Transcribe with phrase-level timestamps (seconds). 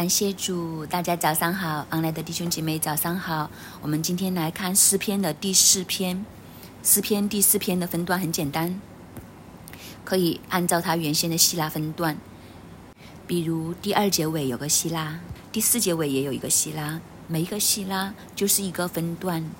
[0.00, 3.50] 感谢主，大家早上好，昂来的弟兄姐妹早上好。
[3.82, 6.24] 我们今天来看诗篇的第四篇。
[6.82, 8.80] 诗篇第四篇的分段很简单，
[10.02, 12.16] 可以按照它原先的希腊分段，
[13.26, 15.20] 比如第二节尾有个希拉，
[15.52, 19.50] 第四节尾也有一个希拉，每一个希拉就是一个分段。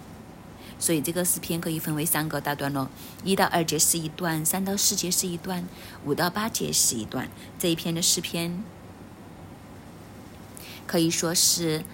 [0.79, 2.88] 所以这个诗篇可以分为三个大段落：
[3.25, 5.68] 一到二节是一段，三到四节是一段，
[6.07, 7.29] 五到八节是一段。
[7.59, 8.64] 这一篇的诗篇
[10.91, 11.84] 可以说是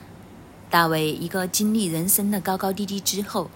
[0.71, 3.51] 大卫一个经历人生的高高低低之后，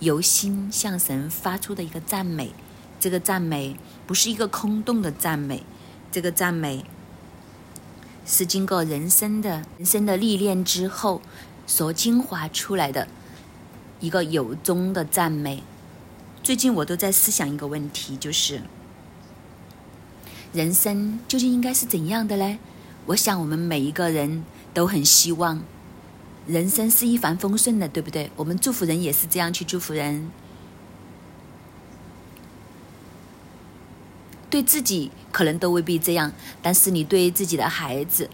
[0.00, 2.52] 由心向神发出的一个赞美。
[2.98, 3.76] 这个赞美
[4.08, 5.62] 不是一个空洞的赞美，
[6.10, 6.84] 这个赞美
[8.26, 11.22] 是经过人生的人生的历练之后
[11.64, 13.06] 所精华出来的。
[14.00, 15.62] 一个由衷的赞美。
[16.42, 18.60] 最近我都在思想一个问题，就是
[20.52, 22.58] 人生究竟应该是怎样的嘞？
[23.06, 24.44] 我想我们每一个人
[24.74, 25.62] 都很希望
[26.46, 28.30] 人生是一帆风顺的，对不对？
[28.36, 30.30] 我们祝福人也是这样去祝福人，
[34.50, 38.28] 对自己可能都未必这样，但是你对自己的孩子。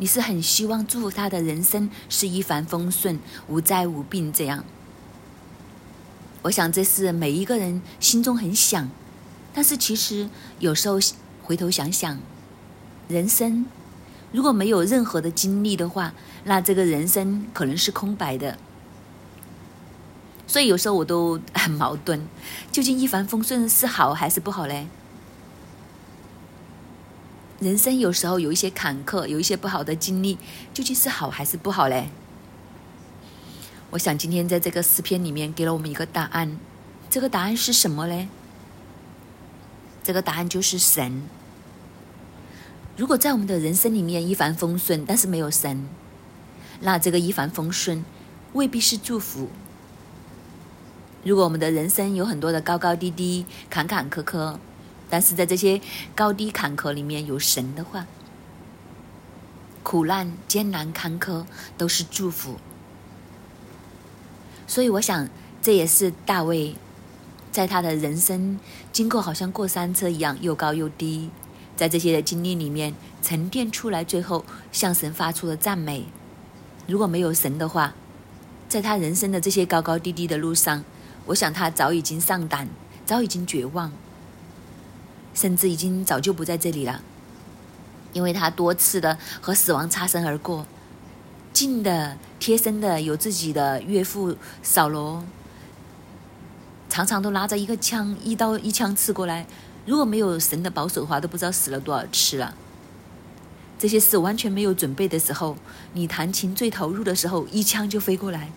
[0.00, 4.64] 你是很希望祝福他的人生是一帆风顺、无灾无病这样。
[6.42, 8.88] 我想这是每一个人心中很想，
[9.52, 10.30] 但是其实
[10.60, 11.00] 有时候
[11.42, 12.20] 回头想想，
[13.08, 13.66] 人生
[14.30, 16.12] 如果没有任何的经历的话，
[16.44, 18.58] 那这个人生可能是空白的。
[20.46, 22.20] 所以有时候我都很矛盾，
[22.72, 24.86] 究竟一帆风顺是好还是不好嘞？
[27.60, 30.38] 人生有时候有一些坎坷，有一些不好的经历，
[30.72, 32.08] 究竟是好还是不好嘞？
[33.90, 36.58] 我想今天在这个诗篇里面给了我们一个答案，
[37.10, 38.28] 这个答案是什么嘞？
[40.02, 41.22] 这个答案就是神。
[42.98, 45.88] 如果在我们的人生里面一帆风顺，但是没有神，
[46.80, 48.04] 那这个一帆风顺
[48.52, 49.48] 未必是祝福。
[51.24, 54.58] 如果我们的人生有很多的高高低低、坎坎坷坷。
[55.10, 55.80] 但是在这些
[56.14, 58.06] 高低坎坷里面有神的话，
[59.82, 61.46] 苦难、艰难、坎坷
[61.78, 62.56] 都是祝福。
[64.66, 65.26] 所以我想，
[65.62, 66.76] 这也是大卫
[67.50, 68.60] 在他的人生
[68.92, 71.30] 经过好像过山车一样又高又低，
[71.78, 76.06] 在这些的经历里面沉淀出来，最后向神发出了赞美。
[76.88, 77.94] 如果没有神的话，
[78.68, 80.82] 在他人生的这些高高低低的路上，
[81.26, 82.68] 我想他早已经丧胆，
[83.06, 83.92] 早已经绝望。
[85.34, 87.00] 甚至已经早就不在这里了，
[88.12, 90.66] 因为他多次的和死亡擦身而过，
[91.52, 94.34] 近的、贴身的有自己的岳父
[94.64, 95.22] 扫罗，
[96.88, 99.46] 常常都拿着一个枪，一刀一枪刺过来。
[99.88, 102.54] 如果没有神的保守的话，都不知道死了多少次了。
[103.78, 105.56] 这些事完全没有准备的时候，
[105.94, 108.52] 你弹琴最投入的时候，一枪就飞过来。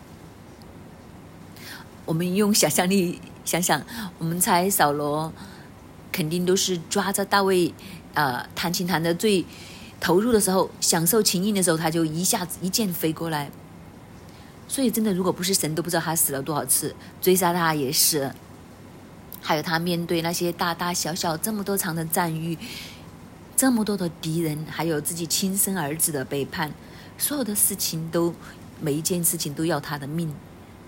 [2.06, 3.82] 我们用想象力想想，
[4.18, 5.32] 我们猜扫罗。
[6.12, 7.74] 肯定都是抓着大卫，
[8.16, 9.46] 呃，弹琴弹的最
[10.02, 13.50] 投入的时候，享受琴音的时候，他就一下子一箭飞过来。
[14.68, 18.30] 所以，真的，如果不是神，都不知道他死了多少次，追杀他也是。
[19.42, 22.58] 还有他面对那些大大小小这么多场的战役，
[23.56, 26.72] 这么多的敌人，还有自己亲生儿子的背叛，
[27.18, 28.34] 所有的事情都
[28.80, 30.34] 每一件事情都要他的命，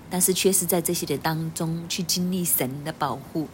[0.09, 3.47] 但是却是在这些的当中去经历神的保护。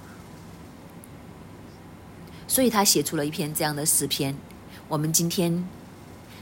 [2.47, 4.35] 所以他写出了一篇这样的诗篇，
[4.87, 5.67] 我们今天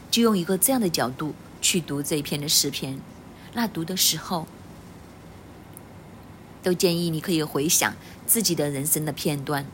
[0.09, 2.99] 就用一个这样的角度去读这一篇的诗篇。
[3.53, 4.47] 那读的时候，
[6.67, 7.93] 都建议你可以回想
[8.25, 9.65] 自己的人生的片段。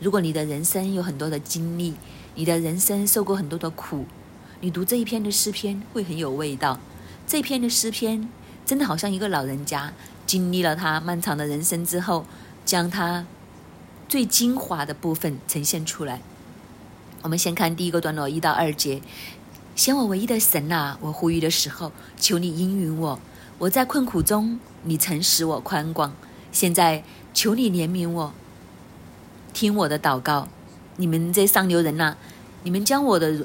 [0.00, 1.94] 如果你的人生有很多的经历，
[2.34, 4.04] 你的人生受过很多的苦，
[4.60, 6.78] 你读这一篇的诗篇会很有味道。
[7.26, 8.28] 这篇的诗篇
[8.66, 9.94] 真的好像一个老人家
[10.26, 12.26] 经历了他漫长的人生之后，
[12.66, 13.24] 将他。
[14.08, 16.20] 最精华的部分呈现出来。
[17.22, 19.00] 我们先看第一个段落一到二节。
[19.74, 23.18] 显我唯一的神啊，我呼吁的时候，求你应允我。
[23.56, 26.14] 我在困苦中，你曾使我宽广。
[26.52, 27.02] 现在
[27.34, 28.32] 求你怜悯我，
[29.52, 30.46] 听我的祷告。
[30.96, 32.14] 你们这上流人呐，
[32.62, 33.44] 你们将我的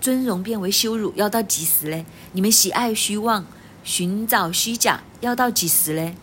[0.00, 2.04] 尊荣变为羞辱，要到几时呢？
[2.32, 3.44] 你们喜爱虚妄，
[3.84, 6.14] 寻找虚假，要到几时呢？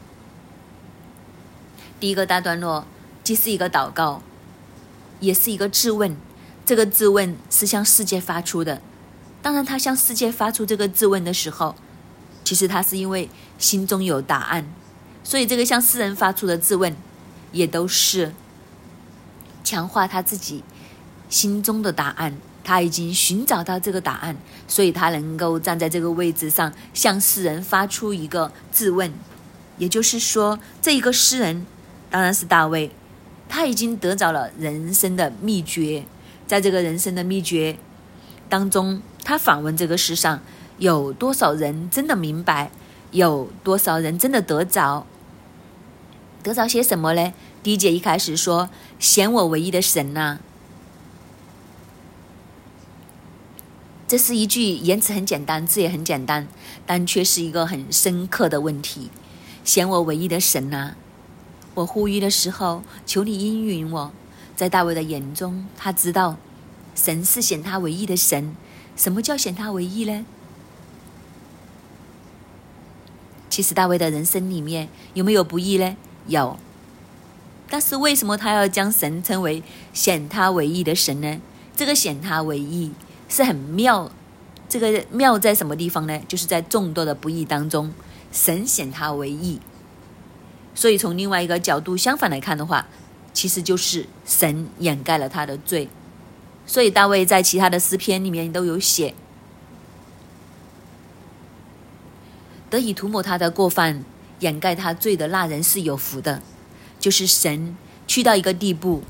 [2.00, 2.86] 第一个大段落。
[3.22, 4.24] 既是一个祷告，
[5.20, 6.18] 也是一个质问。
[6.66, 8.82] 这个质问是向世界发出的。
[9.44, 11.76] 当然，他向世界发出这个质问的时候，
[12.44, 13.30] 其实他是因为
[13.60, 14.66] 心中有答案。
[15.30, 16.92] 所以，这个向世人发出的质问，
[17.52, 18.34] 也都是
[19.64, 20.64] 强化他自己
[21.30, 22.36] 心中的答案。
[22.64, 24.36] 他已经寻找到这个答案，
[24.68, 29.14] 所以他能够站在这个位置上，向世人发出一个质问。
[29.78, 31.64] 也就是说，这一个诗人
[32.10, 32.90] 当然是大卫，
[33.48, 36.06] 他已经得着了人生的秘诀。
[36.48, 37.78] 在这个人生的秘诀
[38.50, 40.42] 当中，他访问这个世上
[40.80, 42.72] 有多少人真的明白？
[43.12, 45.06] 有多少人真的得着？
[46.42, 47.34] 得着些什么呢？
[47.62, 50.40] 第一节一开始说：“显我唯一的神呐。”
[54.08, 56.48] 这是一句言辞很简单，字也很简单，
[56.86, 59.12] 但却是一个很深刻的问题。
[59.64, 60.94] 显我唯一的神呐！
[61.76, 64.12] 我呼吁的时候，求你应允我。
[64.56, 66.38] 在大卫的眼中，他知道
[66.96, 68.56] 神是显他唯一的神。
[68.96, 70.26] 什么叫显他唯一呢？
[73.50, 75.96] 其实大卫的人生里面有没有不义呢？
[76.30, 76.58] 有。
[77.70, 79.62] 但是为什么他要将神称为
[79.94, 81.40] 显他为义的神呢？
[81.76, 82.94] 这个显他为义
[83.28, 84.10] 是很妙。
[84.68, 86.22] 这个妙在什么地方呢？
[86.28, 87.92] 就是在众多的不义当中。
[88.32, 89.60] 神显他为义，
[90.76, 92.86] 所以从另外一个角度相反来看的话，
[93.34, 95.90] 其实就是神掩盖了他的罪。
[96.68, 99.16] 所以大卫在其他的诗篇里面都有写，
[102.70, 104.04] 得以涂抹他的过犯、
[104.40, 106.42] 掩盖他罪的那人是有福的。
[107.00, 107.78] 就是神
[108.08, 109.04] 去到一个地步，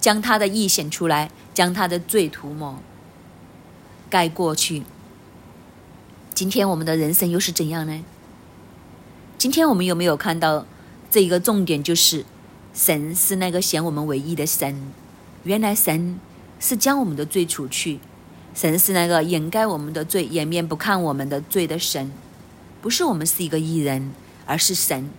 [0.00, 2.78] 将他的义显出来，将他的罪涂抹、
[4.08, 4.82] 盖过去。
[6.34, 8.02] 今天我们的人生又是怎样呢？
[9.36, 10.64] 今天我们有没有看到
[11.10, 11.82] 这一个重点？
[11.82, 12.24] 就是
[12.72, 14.90] 神是那个显我们唯一的神。
[15.44, 16.18] 原来神
[16.58, 17.98] 是将我们的罪除去，
[18.54, 22.10] 神是那个掩盖我们的罪、掩面不看我们的罪的神。
[22.80, 24.12] 不是我们是一个艺人，
[24.46, 25.10] 而是神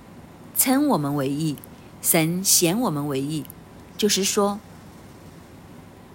[0.57, 1.55] 称我们为义，
[2.01, 3.45] 神显我们为义。
[3.97, 4.59] 就是说，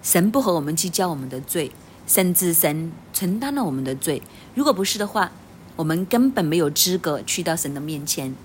[0.01, 1.71] 神不和我们计较我们的罪，
[2.05, 4.21] 甚至神承担了我们的罪。
[4.53, 5.31] 如果不是的话，
[5.75, 8.35] 我们根本没有资格去到神的面前，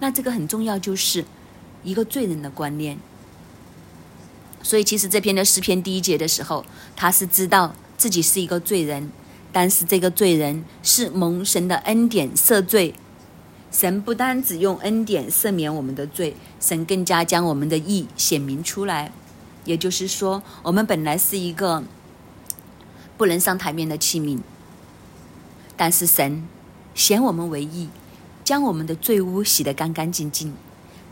[0.00, 1.24] 那这个很重要，就是
[1.84, 2.98] 一个罪人的观念。
[4.62, 6.64] 所以，其实这篇的诗篇第一节的时候，
[6.96, 9.12] 他是知道自己是一个罪人，
[9.52, 12.94] 但是这个罪人是蒙神的恩典赦罪。
[13.70, 19.12] 神不单只用恩典赦免我们的罪，神更加将我们的义显明出来。
[19.64, 21.82] 也就是说，我们本来是一个
[23.18, 24.38] 不能上台面的器皿。
[25.76, 26.48] 但是神
[26.94, 27.88] 显我们为义，
[28.42, 30.54] 将我们的罪污洗得干干净净，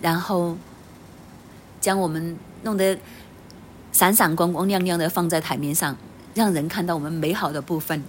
[0.00, 0.56] 然后
[1.80, 2.98] 将我们弄得
[3.92, 5.96] 闪闪光光亮亮的放在台面上，
[6.34, 8.02] 让人看到我们美好的部分。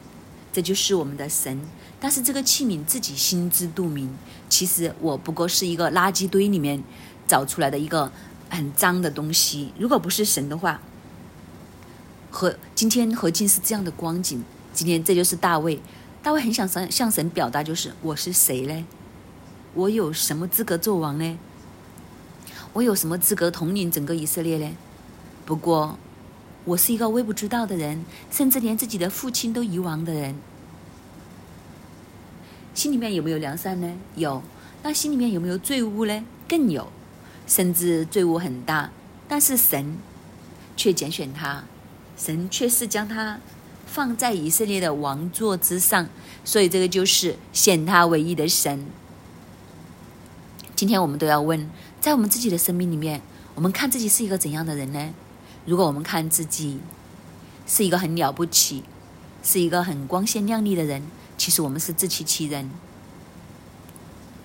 [0.53, 1.61] 这就是我们的神。
[1.99, 4.15] 但是这个器皿自己心知肚明，
[4.47, 6.83] 其实我不过是一个垃圾堆里面
[7.27, 8.11] 找出来的一个
[8.49, 9.73] 很脏的东西。
[9.79, 10.79] 如果不是神的话，
[12.29, 14.43] 和今天何竟是这样的光景？
[14.73, 15.79] 今天这就是大卫。
[16.21, 18.85] 大卫很想向向神表达，就是我是谁呢？
[19.73, 21.39] 我有什么资格做王呢？
[22.73, 24.75] 我有什么资格统领整个以色列呢？
[25.45, 25.97] 不过，
[26.65, 30.35] 我是一个微不足道的人，甚至连自己的父亲都遗忘的人。
[32.77, 33.91] 心里面有没有良善呢？
[34.13, 34.43] 有。
[34.83, 36.23] 那心里面有没有罪污呢？
[36.47, 36.87] 更有。
[37.47, 38.91] 甚至罪污很大，
[39.27, 39.97] 但是神
[40.75, 41.63] 却拣选他，
[42.15, 43.39] 神却是将他。
[43.87, 46.07] 放在以色列的王座之上，
[46.45, 48.85] 所以这个就是显他唯一的神。
[50.75, 51.67] 今天我们都要问，
[51.99, 53.23] 在我们自己的生命里面，
[53.55, 55.15] 我们看自己是一个怎样的人呢？
[55.65, 56.79] 如果我们看自己
[57.65, 58.83] 是一个很了不起，
[59.41, 61.01] 是一个很光鲜亮丽的人，
[61.47, 62.69] 其实我们是自欺欺人。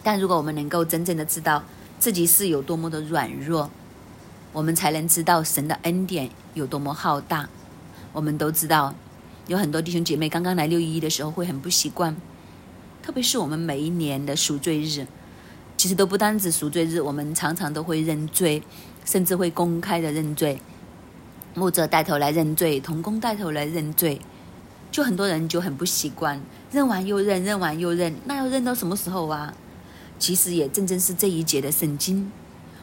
[0.05, 1.65] 但如果我们能够真正的知道
[1.99, 3.69] 自己是有多么的软弱，
[4.53, 7.49] 我们才能知道神的恩典有多么浩大。
[8.13, 8.95] 我们都知道。
[9.49, 12.17] 有很多弟兄姐妹刚刚来六一的时候会很不习惯，
[13.03, 15.05] 特别是我们每一年的赎罪日，
[15.77, 18.63] 其实都不单指赎罪日，我们常常都会认罪，
[19.05, 20.61] 甚至会公开的认罪，
[21.55, 24.21] 牧者带头来认罪，童工带头来认罪，
[24.93, 26.41] 就很多人就很不习惯，
[26.73, 29.55] 认完又认，认完又认，那要认到什么时候啊？
[30.19, 32.33] 其实也正正是这一节的圣经，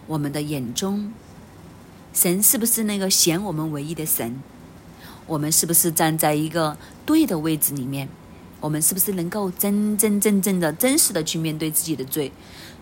[0.06, 1.12] 我们的眼中，
[2.14, 4.42] 神是不是那个显我们唯一的神？
[5.26, 8.08] 我们是不是站在一个对的位置里面？
[8.60, 12.32] 我们是不是能够真真正正的、真实的去面对自己的罪？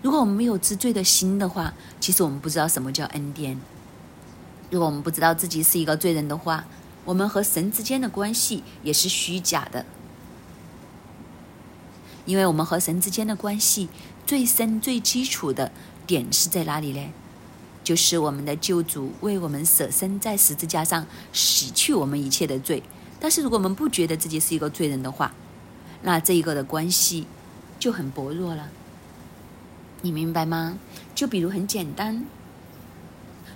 [0.02, 3.58] 如果我们没有知罪的心的话，其实我们不知道什么叫恩典。
[4.70, 6.66] 如果我们不知道自己是一个罪人的话，
[7.04, 9.86] 我们和神之间的关系也是虚假的。
[12.28, 13.88] 因为我们和神之间的关系
[14.26, 15.72] 最深、最基础的
[16.06, 17.10] 点是在哪里呢？
[17.82, 22.82] 就是我们的救主为我们舍身在十字架上洗去我们一切的罪。
[23.18, 25.32] 但是如果我们不觉得自己是一个罪人的话，
[26.02, 27.26] 那这一个的关系
[27.78, 28.68] 就很薄弱了。
[30.02, 30.78] 你明白吗？
[31.14, 32.26] 就比如很简单，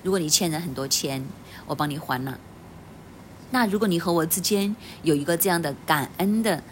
[0.02, 1.26] 如果你欠人很多钱，
[1.67, 2.41] 我帮你还了。
[3.50, 6.62] 那如果你和我之间有一个这样的感恩的，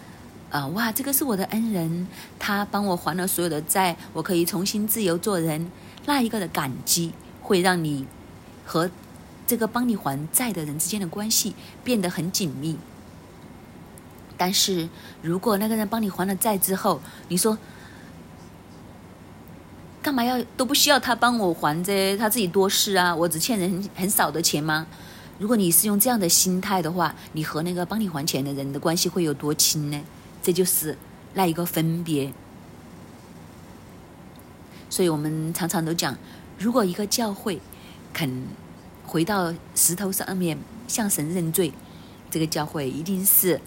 [0.51, 2.07] 啊，哇，这个是我的恩人，
[2.39, 5.71] 他帮我还了所有的债，我可以重新自由做人。
[6.07, 8.07] 那一个的感激会让你
[8.67, 8.91] 和
[9.47, 11.55] 这个帮你还债的人之间的关系
[11.85, 12.77] 变得很紧密。
[14.37, 14.89] 但是
[15.23, 17.57] 如果那个人帮你还了债之后，你说。
[20.03, 23.15] 干嘛要都不需要他帮我还这他自己多事啊？
[23.15, 24.87] 我只欠人很很少的钱吗？
[25.39, 30.01] 如果你是用这样的心态的话，你和那个帮你还钱的人的关系会有多亲呢？
[30.43, 30.97] 这就是
[31.35, 32.33] 那一个分别。
[34.89, 36.17] 所以我们常常都讲，
[36.59, 37.61] 如果一个教会
[38.13, 38.47] 肯
[39.07, 41.73] 回到石头上面向神认罪，
[42.31, 43.61] 这个教会一定是。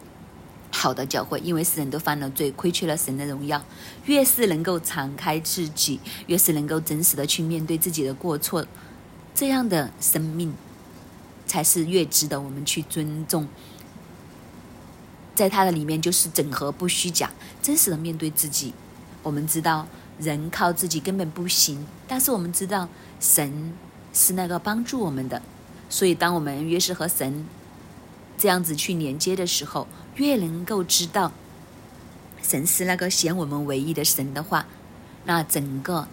[0.76, 3.64] 好的教会，因为世人都犯了罪，亏缺了神的荣耀。
[4.06, 8.66] 越是能够敞开自己，越是能够真实的去面对自己的过错，
[9.36, 10.52] 这样的生命
[11.46, 13.48] 才是越值得我们去尊重。
[15.36, 18.74] 在他的里面，就是整合不虚假，真实的面对自己。
[19.22, 19.88] 我们知道
[20.20, 22.88] 人靠自己根本不行，但是我们知道
[23.20, 23.74] 神
[24.14, 25.42] 是那个帮助我们的。
[25.90, 27.46] 所以，当我们越是和神
[28.38, 31.32] 这样子去连接的时候，越能够知道
[32.42, 34.66] 神是那个显我们唯一的神的话，
[35.26, 36.08] 那整个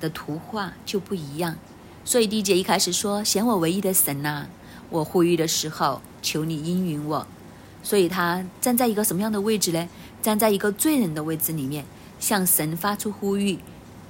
[0.00, 1.56] 的图画就不一样。
[2.04, 4.46] 所以第一节一开始说显我唯一的神呐，
[4.90, 7.26] 我呼吁的时候求你应允我。
[7.84, 9.88] 所以他站在一个什么样的位置呢？
[10.22, 11.84] 站在一个罪人的位置里面，
[12.18, 13.58] 向神发出呼吁。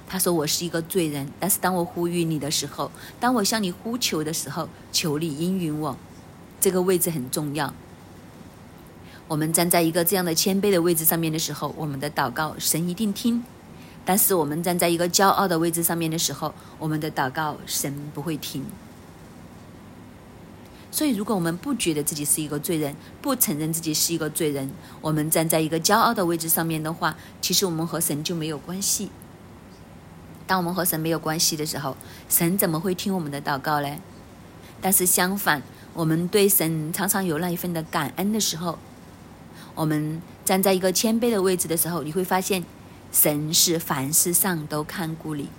[0.07, 2.89] 他说我是一个罪人，但是当我呼吁你的时候，
[3.19, 5.97] 当我向你呼求的时候，求你应允我。
[6.61, 7.73] 这个位置很重要。
[9.27, 13.41] 我们站在一个这样的谦卑的位置上面的时候，我们的祷告神一定听；
[14.05, 18.63] 但是我们站在一个骄傲的位置上面的时候，我们的祷告神不会听。
[20.95, 24.71] 所以，如果我们不觉得自己是一个罪人，不承认自己是一个罪人，
[25.01, 29.09] 我们站在一个骄傲的位置上面的话，其实我们和神就没有关系。
[30.47, 31.97] 当我们和神没有关系的时候，
[32.29, 33.97] 神怎么会听我们的祷告呢？
[34.79, 35.61] 但是相反，
[35.93, 38.79] 我们对神常常有那一份的感恩的时候。
[39.73, 42.63] 我们站在一个谦卑的位置的时候，你会发现，
[43.11, 45.49] 神是凡事上都看顾你。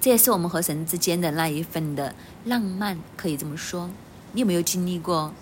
[0.00, 2.14] 这也是我们和神之间的那一份的
[2.46, 3.90] 浪漫，可以这么说。
[4.30, 5.32] 你有没有经历过？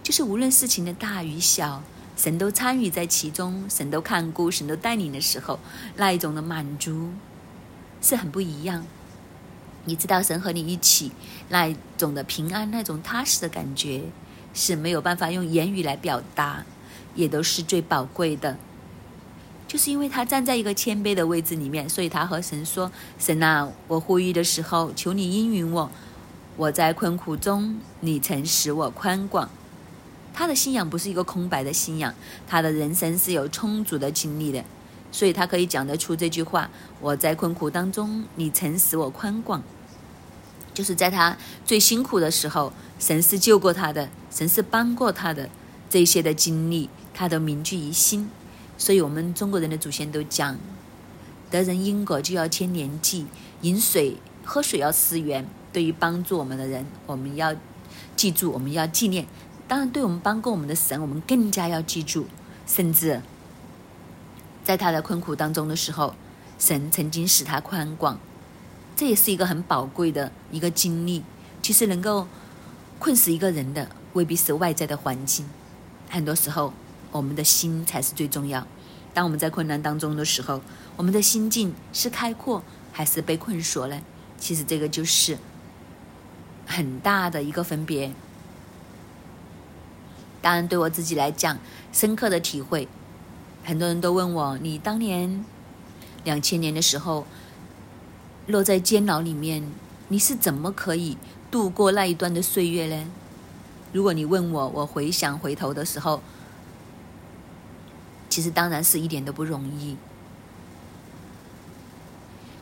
[0.00, 1.82] 就是无论事情的大与小，
[2.16, 5.58] 神都参与在其中，神都看顾，神都带领的时候，
[5.96, 7.08] 那一种的满足
[8.00, 8.86] 是很不一样。
[9.86, 11.10] 你知道神和你一起
[11.48, 14.04] 那一种的平安，那种踏实的感觉。
[14.54, 16.62] 是没有办法用言语来表达，
[17.14, 18.58] 也都是最宝贵的。
[19.66, 25.90] 就是因为他站在一个谦卑的位置里面，所以他和神说：“神啊，我呼吁的时候，求你应允我。
[26.56, 29.48] 我在困苦中，你曾使我宽广。”
[30.34, 32.14] 他的信仰不是一个空白的信仰，
[32.46, 34.64] 他的人生是有充足的经历的，
[35.10, 39.62] 所以他可以讲得出这句话：“我在困苦当中，你曾使我宽广。”
[40.72, 45.50] 就是在他最辛苦的时候，神是救过他的，神是帮过他的，
[45.90, 48.30] 这些的经历，他都铭记于心。
[48.78, 50.56] 所以，我们中国人的祖先都讲：
[51.50, 53.26] 得人因果就要牵连记，
[53.60, 55.46] 饮水喝水要思源。
[55.72, 57.54] 对于帮助我们的人，我们要
[58.14, 59.26] 记住，我们要纪念。
[59.66, 62.26] 当然，对我们帮过我们的神，我们更加要记住。
[62.66, 63.20] 甚至
[64.62, 66.14] 在他的困苦当中的时候，
[66.58, 68.18] 神曾经使他宽广。
[68.94, 71.24] 这也是一个很宝贵的一个经历。
[71.62, 72.26] 其实能够
[72.98, 75.48] 困死一个人的，未必是外在的环境，
[76.10, 76.72] 很多时候
[77.10, 78.66] 我们的心才是最重要。
[79.14, 80.60] 当我们在困难当中的时候，
[80.96, 82.62] 我们的心境是开阔
[82.92, 84.00] 还是被困锁呢？
[84.38, 85.38] 其实这个就是
[86.72, 88.12] 很大的一个分别。
[90.40, 91.58] 当然，对我自己来讲，
[91.92, 92.88] 深刻的体会，
[93.62, 95.44] 很多人都问我：你当年
[96.24, 97.26] 两千年的时候。
[98.48, 99.62] 落在监牢里面，
[100.08, 101.16] 你是怎么可以
[101.48, 103.06] 度过那一段的岁月呢？
[103.92, 106.20] 如果你问我，我回想回头的时候，
[108.28, 109.96] 其实当然是一点都不容易。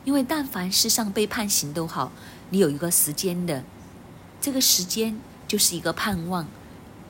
[0.03, 2.11] 因为但凡世上被判刑都好，
[2.51, 3.63] 你有一个时间的，
[4.41, 5.17] 这个时间
[5.47, 6.45] 就是一个盼望。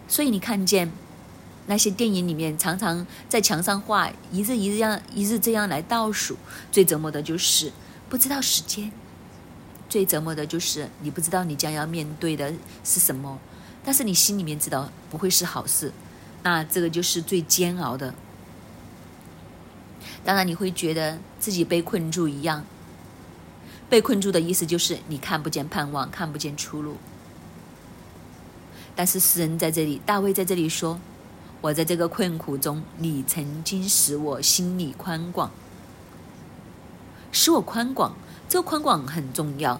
[0.08, 0.92] 所以你看见
[1.66, 6.38] 那些电影里面常常在墙上画一日一日样一日这样来倒数，
[6.72, 7.72] 最折磨的就是。
[8.10, 8.92] 不知道时间
[9.88, 13.40] 最折磨的就是你不知道你将要面对的是什么，
[13.86, 15.94] 但是你心里面知道不会是好事，
[16.44, 18.14] 那这个就是最煎熬的。
[20.26, 22.66] 当然你会觉得自己被困住一样，
[23.90, 26.98] 被困住的意思就是你看不见盼望，看不见出路。
[28.96, 31.00] 但是诗人在这里，大卫在这里说
[31.62, 35.52] ：“我在这个困苦中，你曾经使我心里宽广，
[37.32, 38.16] 使我宽广。”
[38.50, 39.80] 这宽广很重要，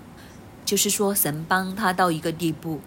[0.64, 2.80] 就是说神帮他到一个地步，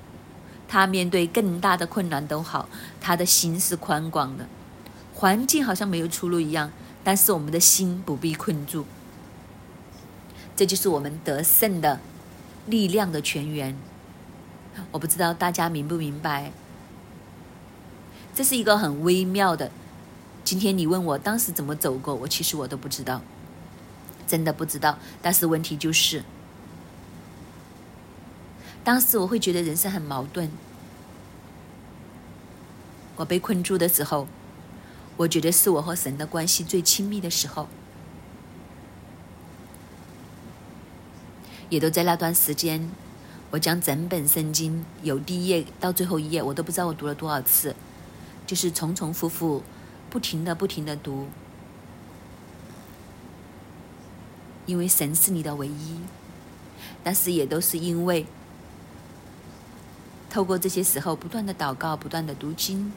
[0.66, 2.70] 他面对更大的困难都好，
[3.02, 4.48] 他的心是宽广的。
[5.12, 6.72] 环境好像没有出路一样，
[7.04, 8.86] 但是我们的心不必困住。
[10.56, 12.00] 这就是我们得胜的
[12.66, 13.76] 力量的泉源。
[14.92, 16.52] 我不知道大家明不明白？
[18.34, 19.70] 这是一个很微妙的。
[20.42, 23.22] 今天你问我当时怎么走过，我其实我都不知道。
[24.26, 26.24] 真的不知道，但是问题就是，
[28.82, 30.50] 当时我会觉得人生很矛盾。
[33.16, 34.26] 我被困住的时候，
[35.18, 37.68] 我觉得是我和神的关系最亲密的时候，
[41.68, 42.90] 也都在那段时间，
[43.54, 47.72] 我将整本圣经由第一页到最后一页，我都不知道我读了多少次，
[48.44, 49.62] 就是重重复复，
[50.10, 51.28] 不停的不停的读。
[54.66, 56.00] 因为神是你的唯一，
[57.04, 58.26] 但是也都是因为
[60.28, 62.92] 透过这些时候不断的祷告、不断的读经，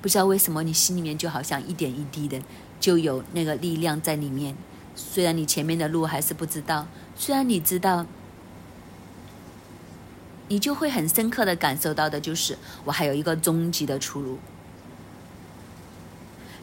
[0.00, 2.40] 不知道为什么你心里面就好像一点一滴的
[2.80, 4.56] 就有那个力量在里面。
[4.96, 8.06] 虽然你前面的路还是不知道，虽然你知道，
[10.52, 14.38] 你就会很深刻的感受到的就是我还有一个终极的出路。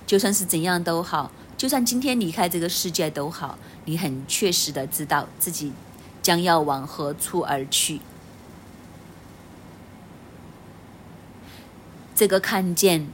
[0.05, 1.31] 就算是怎样都好。
[1.58, 5.74] 就算今天离开这个世界都好，你很确实的知道自己
[6.22, 8.00] 将要往何处而去。
[12.13, 13.08] 这个看见，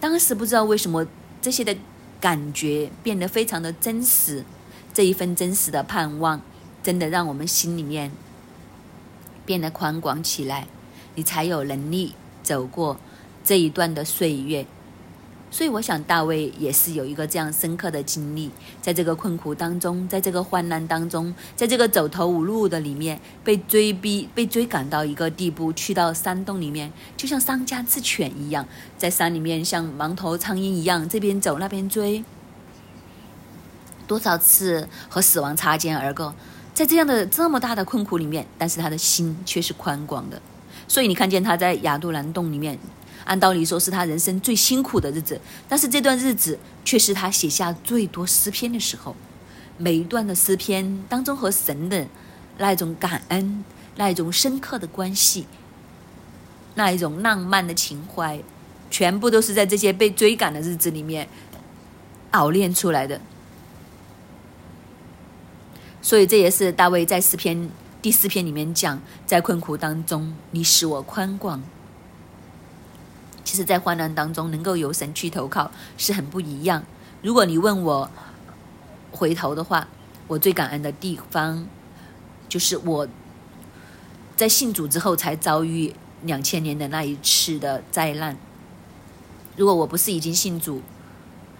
[0.00, 1.06] 当时不知道为什么
[1.40, 1.76] 这些的
[2.20, 4.44] 感觉变得非常的真实，
[4.92, 6.42] 这一份真实的盼望，
[6.82, 8.10] 真的让我们心里面
[9.44, 10.66] 变得宽广起来，
[11.14, 12.98] 你才有能力走过
[13.42, 14.66] 这一段的岁月。
[15.52, 28.64] 所以，我想大卫也是有一个这样深刻的经历，在这个困苦当中，在这个患难当中，在这个走投无路的里面，被追逼、被追赶到一个地步，去到山洞里面，就像丧家之犬一样，
[28.96, 32.24] 在山里面像盲头苍蝇一样，这边走那边追，
[34.06, 36.32] 多少次和死亡擦肩而过，
[36.74, 40.40] 在这样的这么大的困苦里面，但是他的心却是宽广的。
[40.88, 42.78] 所以你看见他在亚杜兰洞里面。
[43.26, 49.14] 按道理说是他人生最辛苦的日子，但是这段日子却是他写下最多诗篇的时候。
[49.76, 52.06] 每一段的诗篇当中和神的
[52.58, 53.62] 那一种感恩、
[53.96, 55.46] 那一种深刻的关系、
[56.74, 58.40] 那一种浪漫的情怀，
[58.90, 61.28] 全部都是在这些被追赶的日子里面
[62.30, 63.20] 熬炼出来的。
[66.02, 71.62] 所以这也是大卫在诗篇第四篇里面讲，在困苦当中，你使我宽广。
[73.44, 76.84] 其实，在患难当中，能够有神去投靠是很不一样。
[77.20, 78.10] 如果你问我
[79.10, 79.88] 回头的话，
[80.28, 81.66] 我最感恩的地方，
[82.48, 83.08] 就是我
[84.36, 88.36] 在信主之后才遭遇两千年的那一次的灾难。
[89.56, 90.80] 如果我不是已经信主，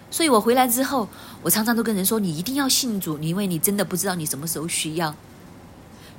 [0.09, 1.09] 所以我回来之后，
[1.41, 5.15] 我常常都跟人说：“你一定要信主，因为你真的不知道你什么时候需要。”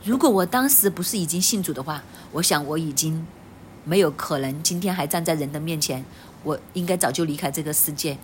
[0.05, 3.27] 如果我当时不是已经信主的话，我想我已经。
[3.85, 6.05] 没有可能，今天还站在人的面前，
[6.45, 8.17] 我应该早就离开这个世界。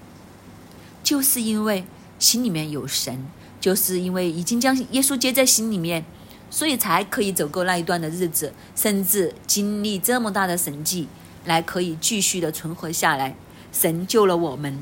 [1.03, 1.85] 就是因为
[2.21, 3.27] 心里面有神，
[3.61, 6.05] 就是因为已经将耶稣接在心里面，
[6.49, 11.09] 所以才可以走过那一段的日子，甚至经历这么大的神迹，
[11.45, 13.35] 来可以继续的存活下来。
[13.73, 14.81] 神救了我们，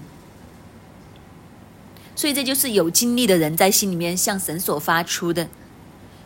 [2.17, 5.47] 所以这就是有经历的人在心里面向神所发出的。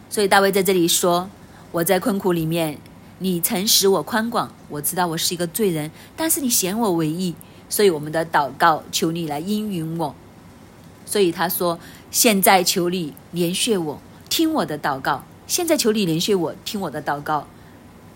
[0.09, 1.29] 所以大卫在这里说
[1.73, 2.79] ：“我在困苦里面。”
[3.23, 7.35] 你曾使我宽广，我知道我是一个罪人，但是你显我为义，
[7.69, 10.15] 所以我们的祷告求你来应允我。
[11.05, 11.79] 所以他说
[12.11, 14.01] ：“现在求你连续我，
[14.31, 15.23] 听我的祷告。
[15.47, 17.47] 现在求你连续我，听我的祷告，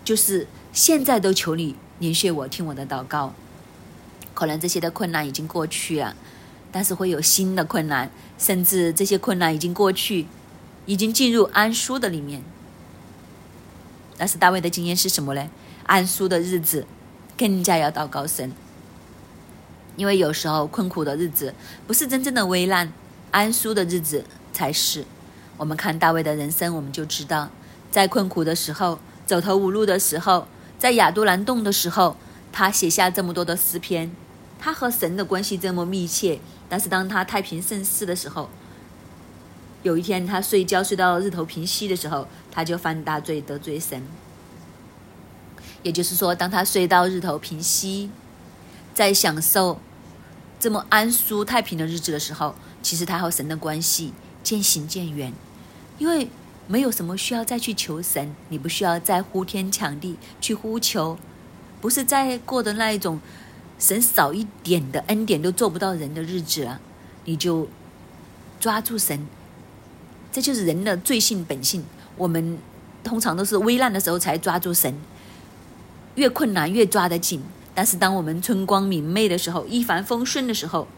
[0.02, 3.34] 就是现在都求你连续我，听我的祷告。
[4.32, 6.16] 可能这些的困难已经过去了，
[6.74, 10.26] 但是会有新的困难，甚至这些困难已经过去，
[10.86, 12.42] 已经进入安舒的里面。”
[14.18, 15.48] 但是大卫的经验是什么呢？
[15.84, 16.84] 安舒的日子，
[17.38, 18.50] 更加要祷告神，
[19.96, 21.54] 因为有时候困苦的日子
[21.86, 22.92] 不是真正的危难，
[23.30, 25.04] 安舒的日子才是。
[25.56, 27.50] 我们看大卫的人生，我们就知道，
[27.92, 32.16] 在困苦的时候、走投无路的时候、在亚杜兰洞的时候，
[32.50, 34.10] 他写下这么多的诗篇。
[34.58, 36.40] 他和神的关系这么密切，
[36.74, 38.50] 但是当他太平盛世的时候，
[39.84, 44.02] 有一天他睡觉睡到日头平息的时候，他就犯大罪得罪神。
[45.84, 48.10] 也就是说，当他睡到日头平息，
[48.92, 49.78] 在享受
[50.58, 55.32] 这么安舒太平的日子的时候，其实他和神的关系渐行渐远，
[55.98, 56.28] 因为
[56.66, 61.16] 没有什么需要再去求神，你不需要再呼天抢地去呼求，
[61.80, 63.20] 不是在过的那一种
[63.84, 66.80] 神少一点的恩典都做不到人的日子了，
[67.26, 67.68] 你就
[68.58, 69.26] 抓住神，
[70.32, 71.84] 这就是人的罪性本性。
[72.16, 72.56] 我们
[73.02, 74.94] 通常都是危难的时候才抓住神。
[76.14, 77.42] 越困难越抓得紧，
[77.74, 80.88] 但是当我们春光明媚的时候，一帆风顺的时候，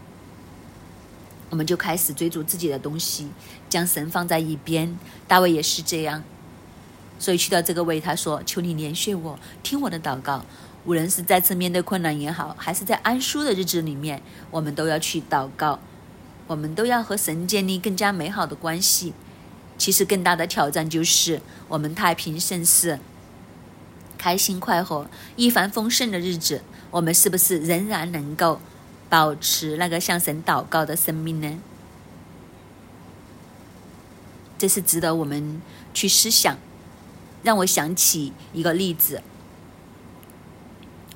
[1.51, 3.29] 我们就开始追逐自己的东西，
[3.69, 4.97] 将神放在一边。
[5.27, 6.23] 大卫也是这样，
[7.19, 10.45] 所以去到这个位，他说：“求你怜恤我，听我的祷告。
[10.87, 15.81] 无论是再次面对困难也好，还是在安舒的日子里面，我们都要去祷告，
[16.47, 19.13] 我们都要和神建立更加美好的关系。
[19.77, 22.99] 其实更大的挑战就是我们太平盛世。”
[24.17, 28.61] 开心快活、一帆风顺的日子，我们是不是仍然能够
[29.11, 31.59] 保持那个向神祷告的生命呢？
[34.57, 35.61] 这是值得我们
[35.93, 36.57] 去思想。
[37.43, 39.23] 让我想起一个例子：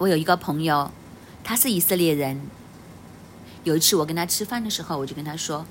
[0.01, 0.91] 我有一个朋友，
[1.45, 2.41] 他是以色列人。
[3.65, 5.67] 有一次我跟他吃饭的时候，我就跟他说：“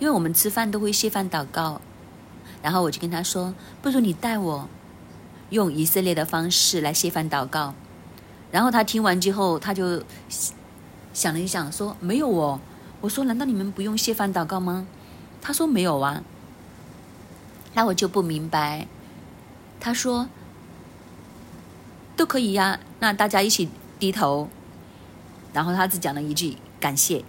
[0.00, 1.82] 因为我们吃饭都会谢饭祷告，
[2.62, 4.68] 然后我就跟他说，不如你带我。”
[5.50, 7.74] 用以色列的方式来谢饭祷告，
[8.50, 10.02] 然后他听完之后，他就
[11.12, 12.58] 想了一想，说：“没有哦。”
[13.02, 14.86] 我说：“难道你们不用谢饭祷告吗？”
[15.42, 16.24] 他说：“没有啊。”
[17.76, 18.86] 那我就不明白。
[19.78, 20.30] 他说
[22.16, 24.48] ：“都可以呀。”那大家一起低头，
[25.52, 27.24] 然后他只讲了一句“感谢”。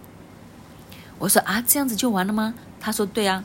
[1.18, 3.44] 我说：“啊，这样子就完了吗？”他说：“对啊。”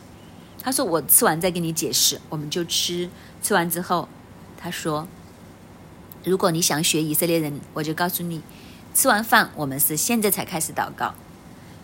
[0.62, 3.10] 他说：“我吃完再给你解释。”我们就吃，
[3.42, 4.10] 吃完之后。
[4.58, 5.08] 他说
[6.26, 8.42] ：“如果你想学以色列人，我就告诉你，
[8.94, 11.14] 吃完饭我们是现在才开始祷告。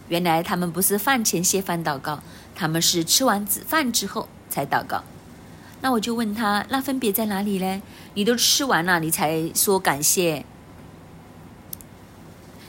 [0.10, 2.22] 原来他们不是饭前谢饭祷告，
[2.54, 5.04] 他们是吃完饭之后才祷告。
[5.82, 7.82] 那我就问他，那分别在哪里嘞？
[8.16, 10.44] 你都吃完了，你才说感谢，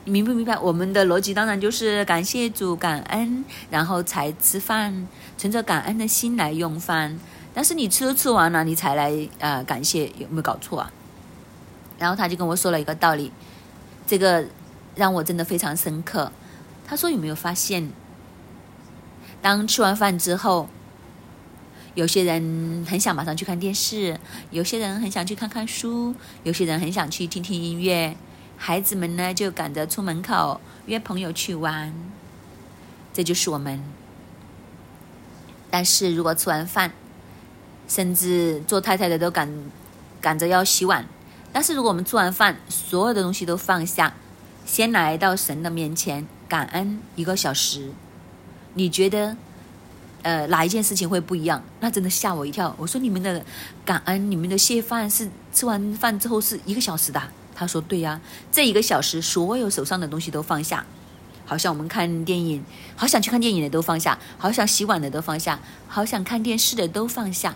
[0.04, 0.58] 你明不明白？
[0.58, 7.18] 我们的逻辑当然就是感谢主、感恩，然后才吃饭，存着感恩的心来用饭。”
[7.54, 10.92] 但是你吃都吃完了，你才来啊感谢，有没有搞错啊？
[11.98, 13.32] 然后他就跟我说了一个道理，
[14.06, 14.44] 这个
[14.94, 16.30] 让我真的非常深刻。
[16.86, 17.90] 他说有没有发现，
[19.40, 20.68] 当吃完饭之后，
[21.96, 28.14] 有些人很想马上去看电视，有些人很想去看看书，有些人很想去听听音乐，
[28.58, 31.94] 孩子们呢就赶着出门口约朋友去玩，
[33.14, 33.82] 这就是我们。
[35.70, 36.92] 但是如果吃完饭，
[37.88, 39.50] 甚至做太太的都赶
[40.20, 41.06] 赶着要洗碗，
[41.50, 44.12] 但是如果我们做完饭，所有的东西都放下，
[44.66, 47.92] 先来到神的面前感恩一个小时，
[48.74, 49.38] 你觉得，
[50.26, 51.62] 呃，哪一件事情会不一样？
[51.78, 52.74] 那真的吓我一跳。
[52.76, 53.40] 我说你们的
[53.84, 57.22] 感恩，你们的谢饭是吃完饭之后是一个小时的。
[57.54, 60.84] 他说对呀，这一个小时所有手上的东西都放下，
[61.44, 62.64] 好像我们看电影，
[62.96, 67.54] 好想去看电影的都放下，好想洗碗的都放下，好想看电视的都放下。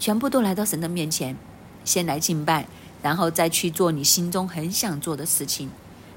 [0.00, 1.36] 全部都来到神的面前，
[1.84, 2.66] 先来敬拜，
[3.00, 5.70] 然后再去做你心中很想做的事情。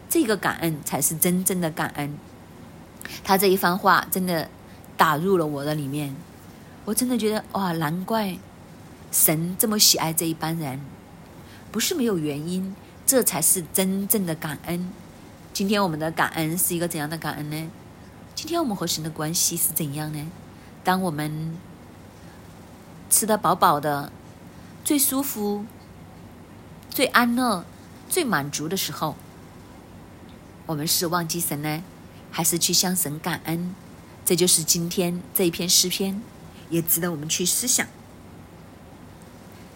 [0.10, 2.18] 这个感恩才是真正的感恩。
[3.24, 4.50] 他这一番话真的
[5.02, 6.16] 打入了我的里面，
[6.86, 8.38] 我真的觉得哇，难怪
[9.12, 10.80] 神这么喜爱这一班人，
[11.72, 14.92] 不是没有原因，这才是真正的感恩。
[15.52, 17.72] 今天我们的感恩是一个怎样的感恩呢？
[18.36, 20.32] 今天我们和神的关系是怎样呢？
[20.84, 21.58] 当我们。
[23.10, 24.12] 吃得饱饱的，
[24.86, 25.66] 最舒服、
[26.92, 27.66] 最安乐、
[28.08, 29.16] 最满足的时候，
[30.68, 31.84] 我们是忘记神呢，
[32.30, 33.76] 还是去向神感恩？
[34.26, 36.22] 这就是今天这一篇诗篇，
[36.70, 37.88] 也值得我们去思想。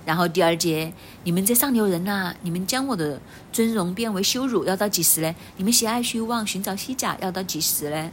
[0.05, 3.19] 然后第二节，你们这上流人呐，你们将我的
[3.51, 5.35] 尊荣变为羞辱，要到几时呢？
[5.57, 8.11] 你们喜爱虚妄，寻找虚假，要到几时呢？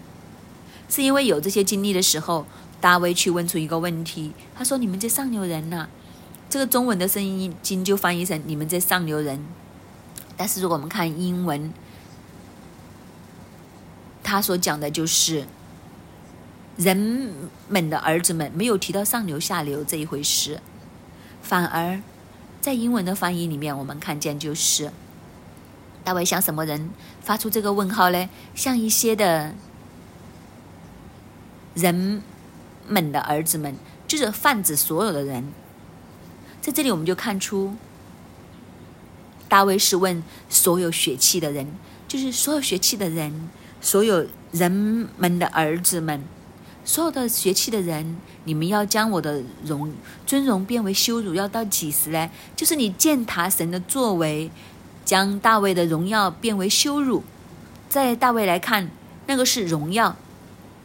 [0.88, 2.46] 是因为有这些经历的时候。
[2.82, 5.86] 大卫去问出一个问题，他说：“你们这上流人呐，
[6.50, 9.38] 这个中文的声音经就翻译成你们这上流人。
[10.36, 11.72] 但是如果我们看英文，
[14.24, 15.46] 他所讲的就是
[16.76, 17.32] 人
[17.68, 20.60] 们的儿子们没有提到上流下流这一回事，
[21.42, 22.00] 反而
[22.60, 24.90] 在英文的翻译里面，我们看见就是
[26.02, 28.28] 大卫向什么人发出这个问号呢？
[28.54, 29.54] 像一些的
[31.74, 32.22] 人
[32.88, 33.76] 们的儿子们，
[34.08, 35.52] 就是泛指所有的人。
[36.60, 37.76] 在这里，我们就看出
[39.48, 41.66] 大卫是问所有血气的人，
[42.08, 44.70] 就是所有血气的人，所有人
[45.18, 46.24] 们的儿子们。
[46.84, 49.92] 所有的学气的人，你们要将我的荣
[50.26, 52.28] 尊荣变为羞辱，要到几时呢？
[52.56, 54.50] 就是你践踏神的作为，
[55.04, 57.22] 将大卫的荣耀变为羞辱。
[57.88, 58.90] 在大卫来看，
[59.26, 60.16] 那个是荣耀；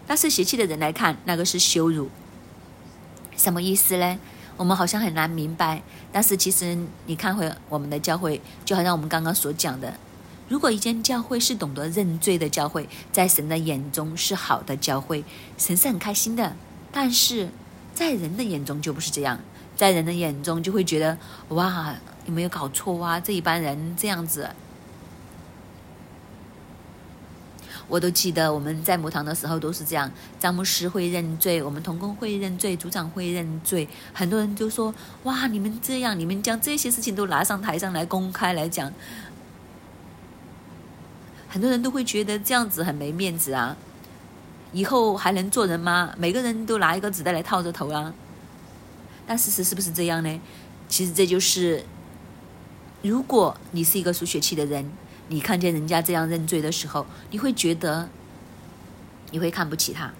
[0.06, 2.10] 但是邪气的人来看，那个是羞辱。
[3.36, 4.20] 什么意思呢？
[4.56, 5.82] 我们好像很难明白。
[6.12, 9.94] 但是其实你看回我们的教会，就好像我们刚刚所讲的。
[10.48, 15.24] 如果一间教会是懂得认罪的教会，在神的眼中是好的教会，
[15.58, 16.56] 神是很开心的。
[16.92, 17.50] 但是
[17.94, 19.40] 在人的眼中就不是这样，
[19.76, 21.18] 在人的眼中就会觉得
[21.50, 23.20] 哇，有没有搞错啊？
[23.20, 24.50] 这一班人这样子。
[27.90, 38.92] 我都记得我们在母堂的时候都是这样，张牧师会认罪，我们同工会认罪，组长会认罪，很多人就说哇，你们这样，你们将这些事情都拿上台上来公开来讲。
[41.50, 43.76] 很多人都会觉得这样子很没面子啊，
[44.74, 46.14] 以后还能做人吗？
[46.18, 48.14] 每个人都拿一个纸袋来套着头啊。
[49.26, 50.42] 但事实是不是这样呢？
[50.88, 51.84] 其实这就是，
[53.02, 54.90] 如果你是一个属血气的人，
[55.28, 58.08] 你看见人家这样认罪的时候，你会觉得，
[59.32, 60.14] 你会看不起他。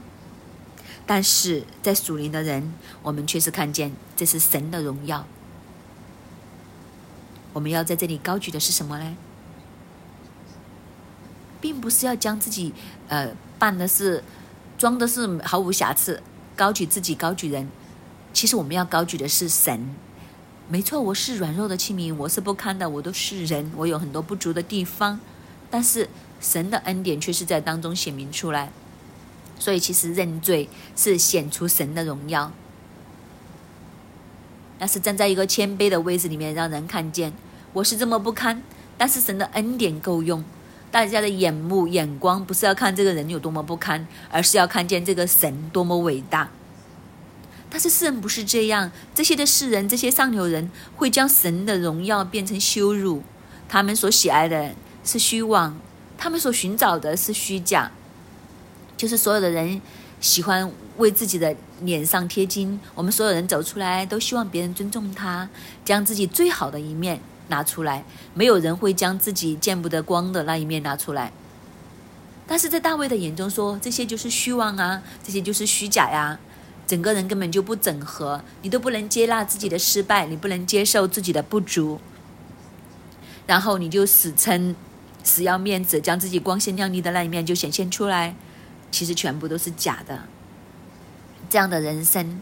[1.06, 5.26] 但是在属灵的人，我们却是看见这是神的荣耀。
[7.54, 9.16] 我们要在这里高举的是什么呢？
[11.60, 12.74] 并不是要将自己，
[13.08, 14.24] 呃，办的是，
[14.78, 16.22] 装的是毫无瑕疵，
[16.56, 17.70] 高举自己，高举人。
[18.34, 19.96] 其实我们要高举的是神。
[20.70, 25.20] 没错，我是软弱的器皿，我是不堪的，我都是人，我有很多不足的地方。
[25.70, 28.72] 但是神的恩典却是在当中显明出来。
[29.58, 32.52] 所以其实认罪是显出神的荣耀。
[34.80, 37.34] 那是站在一个谦卑的位置里面，让人看见
[37.74, 38.62] 我是这么不堪，
[38.98, 40.44] 但是神的恩典够用。
[40.98, 46.50] 大家的眼目眼光不是要看这个人有多么不堪，而是要看见这个神多么伟大。
[47.70, 53.22] 但是世人不是这样，这些的世人，这些上流人会将神的荣耀变成羞辱。
[53.70, 55.78] 他们所喜爱的是虚妄，
[56.18, 57.92] 他们所寻找的是虚假。
[58.98, 59.80] 就是所有的人
[60.20, 65.48] 喜欢为自己的脸上贴金，我们所有人走出来都希望别人尊重他，
[65.86, 67.20] 将自己最好的一面。
[67.48, 71.32] 拿出来，没有人会将自己见不得光的那一面拿出来。
[72.46, 76.40] 但是在大卫的眼中说，这些就是虚妄啊，这些就是虚假呀，
[76.86, 82.00] 整个人根本就不整合，你都不能接纳自己的失败，你不能接受自己的不足，
[83.46, 84.74] 然后你就死撑，
[85.24, 88.34] 死要面子，将自己光鲜亮丽的那一面就显现出来，
[88.92, 90.24] 其实全部都是假的。
[91.50, 92.40] 这样的人生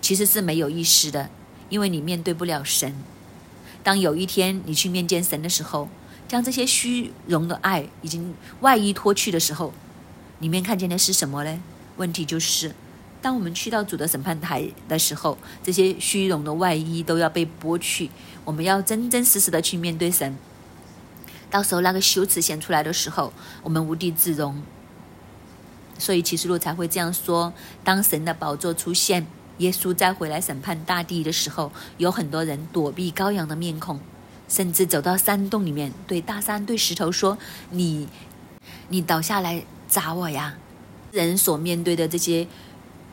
[0.00, 1.28] 其实是没有意思的，
[1.68, 2.94] 因为你面对不了神。
[3.86, 5.88] 当有一天你去面见神的时候，
[6.26, 9.72] 将这些虚荣的爱已经外衣脱去的时候，
[10.40, 11.60] 里面看见的是什么呢？
[11.96, 12.74] 问题就是，
[13.22, 18.10] 当我们去到主的审判台的时候，这些虚荣的外衣都要被剥去，
[18.44, 20.36] 我们要真真实实的去面对神。
[21.48, 24.60] 到时候那个羞耻显出来的时候，我们无地自容。
[25.96, 27.52] 所以启示录才会这样说：
[27.84, 29.28] 当神的宝座出现。
[29.58, 33.98] 耶稣再回来审判大地的时候，有很多人躲避羔羊的面孔，
[34.48, 37.38] 甚至走到山洞里面，对大山、对石头说
[37.70, 38.06] ：“你，
[38.88, 40.58] 你倒下来砸我呀！”
[41.10, 42.46] 人所面对的这些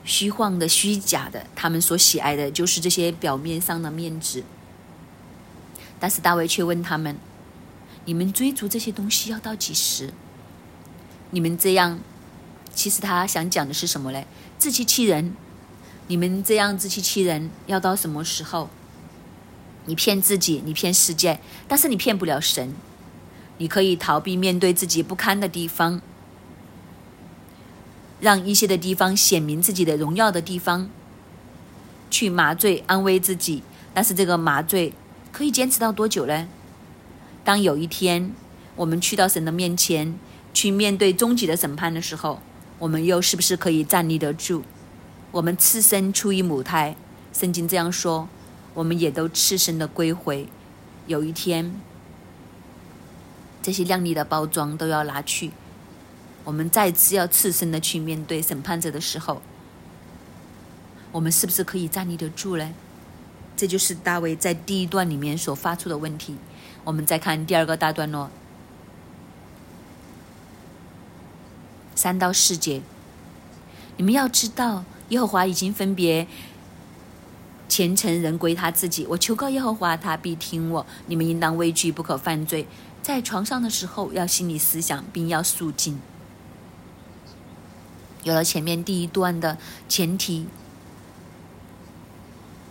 [0.03, 4.43] 虚幻的、虚假的，他们所喜爱的就是这些表面上的面子。
[5.99, 7.17] 但是大卫却问他们
[8.03, 10.12] ：“你们追逐这些东西要到几时？
[11.29, 11.99] 你们这样，
[12.75, 14.27] 其实他想讲的是什么嘞？
[14.60, 15.34] 自欺欺人。”
[16.08, 18.70] 你们这样自欺欺人，要到什么时候？
[19.86, 22.74] 你骗自己，你骗世界，但是你骗不了神。
[23.58, 26.02] 你可以逃避面对自己不堪的地方，
[28.20, 30.89] 让一些的地方显明自己的荣耀的地方，
[32.10, 33.62] 去麻醉安慰自己。
[33.94, 34.94] 但是这个麻醉
[35.32, 36.48] 可以坚持到多久呢？
[37.44, 38.32] 当有一天
[38.76, 40.18] 我们去到神的面前，
[40.54, 42.42] 去面对终极的审判的时候，
[42.80, 44.63] 我们又是不是可以站立得住？
[45.34, 46.96] 我们赤身出于母胎，
[47.34, 48.30] 圣经这样说，
[48.76, 50.48] 我们也都赤身的归回。
[51.08, 51.82] 有一天，
[53.63, 55.52] 这些亮丽的包装都要拿去，
[56.43, 59.41] 我们再次要赤身的去面对审判者的时候，
[61.12, 62.72] 我们是不是可以站立得住呢？
[63.58, 66.38] 这就是大卫在第一段里面所发出的问题。
[66.84, 68.30] 我们再看第二个大段落，
[71.96, 72.84] 三到四节，
[73.98, 76.28] 你们要知道，耶和华已经分别
[77.69, 79.06] 虔诚人归他自己。
[79.08, 80.86] 我求告耶和华，他必听我。
[81.06, 82.67] 你们应当畏惧，不可犯罪。
[83.04, 85.99] 在床上的时候，要心里思想，并要肃静。
[88.23, 90.47] 有了前面第一段的前提。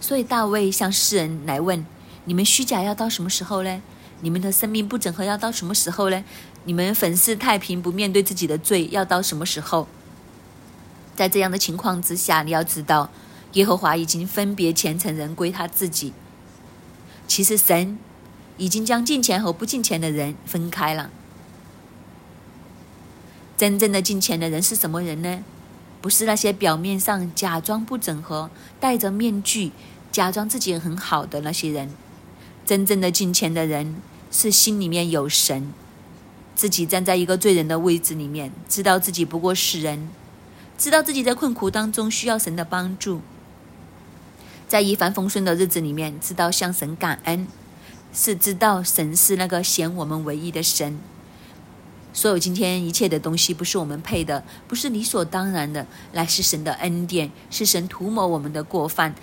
[0.00, 1.86] 所以大卫向世人来问：
[2.24, 3.80] 你们虚假要到什么时候呢？
[4.20, 6.24] 你们的生命不整合要到什么时候呢？
[6.64, 9.86] 你们粉饰太平不面对自己的罪要到什么时候？
[11.22, 13.08] 在这样的情况之下，你要知道，
[13.52, 16.12] 耶和华已经分别虔诚人归他自己。
[17.28, 17.96] 其实神
[18.56, 21.10] 已经将敬虔和不敬虔的人分开了。
[23.56, 25.44] 真正的敬虔的人是什么人呢？
[26.00, 29.70] 不是那些表面上假装不整合、戴着面具。
[30.10, 31.88] 假装自己很好的那些人，
[32.66, 33.94] 真正的进钱的人
[34.32, 35.72] 是心里面有神，
[36.56, 40.08] 自己站在一个罪人的位置里面，知道自己不过是人，
[40.82, 43.20] 知道自己在困苦当中需要神的帮助，
[44.66, 47.46] 在一帆风顺的日子里面，知道向神感恩，
[48.12, 50.98] 是知道神是那个显我们唯一的神。
[52.12, 59.14] 所有今天一切的东西不是我们配的，不是理所当然的，乃是神的恩典，是神涂抹我们的过犯。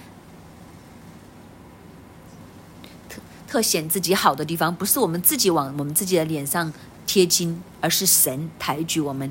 [3.49, 6.71] 特显自己好的地方，不是我们自己往我们自己的脸上
[7.05, 9.29] 贴金，而是神抬举我们。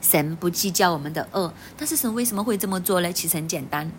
[0.00, 3.12] 神不计较我们的恶，但是神为什么会这么做呢？
[3.12, 3.90] 其实很简单，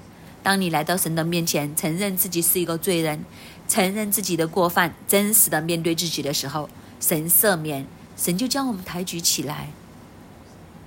[0.42, 3.24] 当你来到神的面前，承认自己是一个罪人，
[3.68, 9.70] 承认自己的过犯，真实的面对自己的时候，神赦免，神就将我们抬举起来。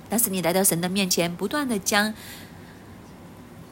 [0.09, 2.13] 但是你来到神的面前，不断的将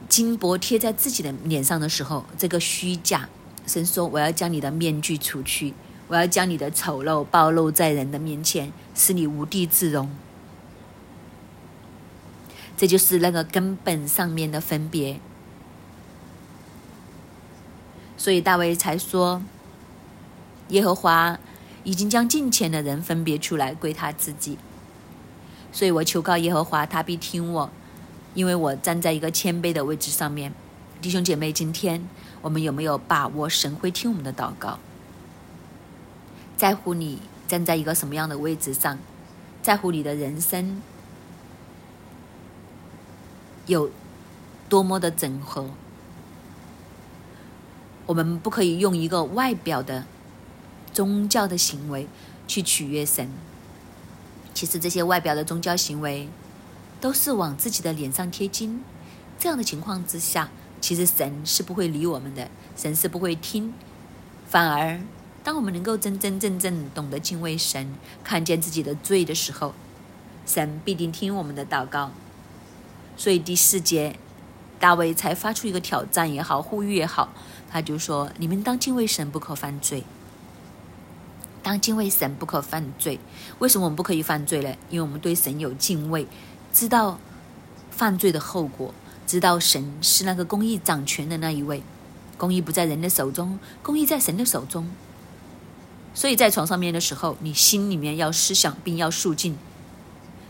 [0.07, 3.27] 金箔贴在自己的脸上的时候，这个虚假。
[3.67, 5.75] 神说：“我要将你的面具除去，
[6.07, 10.09] 我要将你的丑陋暴露在人的面前，使你无地自容。”
[12.79, 15.19] 这就是那个根本上面的分别。
[18.15, 19.43] 所以大卫才说
[20.69, 21.37] ：“耶和华
[21.83, 24.57] 已经将近前的人分别出来归他自己。”
[25.73, 27.69] 所以我求告耶和华，他必听我，
[28.33, 30.53] 因为我站在一个谦卑的位置上面。
[31.01, 32.07] 弟兄姐妹，今天。
[32.41, 34.79] 我们有没有把握神会听我们的祷告？
[36.55, 38.97] 在乎你站在一个什么样的位置上，
[39.61, 40.81] 在乎你的人生
[43.69, 43.89] 有
[44.67, 45.69] 多么的整合。
[48.05, 50.03] 我们不可以用一个外表的
[50.91, 52.07] 宗教的行为
[52.47, 53.29] 去取悦神。
[54.53, 56.27] 其实这些外表的宗教行为
[56.99, 58.83] 都是往自己的脸上贴金。
[59.39, 60.49] 这样的情况之下。
[60.81, 63.73] 其实神是不会理我们的，神是不会听。
[64.47, 64.97] 反而，
[65.43, 69.73] 当我们能够真真正正懂得敬畏神，看见自己的罪的时候，
[70.45, 72.11] 神必定听我们的祷告。
[73.19, 74.17] 所以第四节，
[74.79, 77.33] 大卫才发出一个挑战也好，呼吁也好，
[77.69, 80.05] 他就说：“你们当敬畏神，不可犯罪。
[81.61, 83.19] 当敬畏神，不可犯罪。
[83.59, 84.73] 为什么我们不可以犯罪呢？
[84.89, 86.25] 因为我们对神有敬畏，
[86.71, 87.19] 知道
[87.91, 88.93] 犯罪的后果。”
[89.27, 91.83] 知道神是那个公义掌权的那一位，
[92.35, 94.89] 公义不在人的手中，公义在神的手中。
[96.15, 99.55] 所以在床上面的时候，你心里面要思想，并要肃静，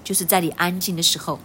[0.01, 1.39] 就是在你安静的时候，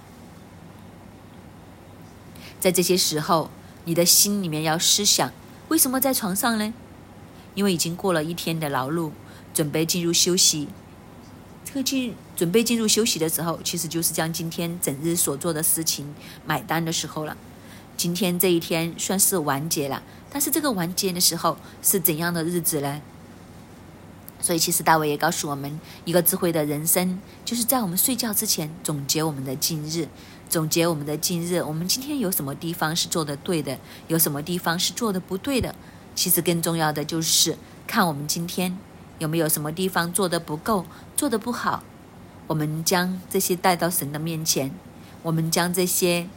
[2.65, 3.51] 在这些时候，
[3.85, 5.31] 你的心里面要思想：
[5.69, 6.73] 为什么在床上呢？
[7.55, 9.11] 因为已经过了一天的劳碌，
[9.53, 10.69] 准备进入休息。
[11.67, 16.15] 这个进准备进入休息的时候，其实就是将今天整日所做的事情
[16.47, 17.37] 买单的时候了。
[17.99, 23.03] 今天这一天算是完结了，但是这个完结的时候是怎样的日子呢？
[24.41, 30.09] 所以，其实大卫也告诉我们，一个智慧的人生，就是在我们睡觉之前总结我们的今日，
[30.55, 33.77] 总结我们的今日，我们今天有什么地方是做的对的，
[34.07, 35.75] 有什么地方是做的不对的。
[36.15, 37.59] 其实更重要的就是
[37.89, 38.79] 看我们今天。
[39.19, 41.83] 有没有什么地方做的不够，做的不好？
[42.47, 44.71] 我们将这些带到神的面前，
[45.25, 46.29] 我们将这些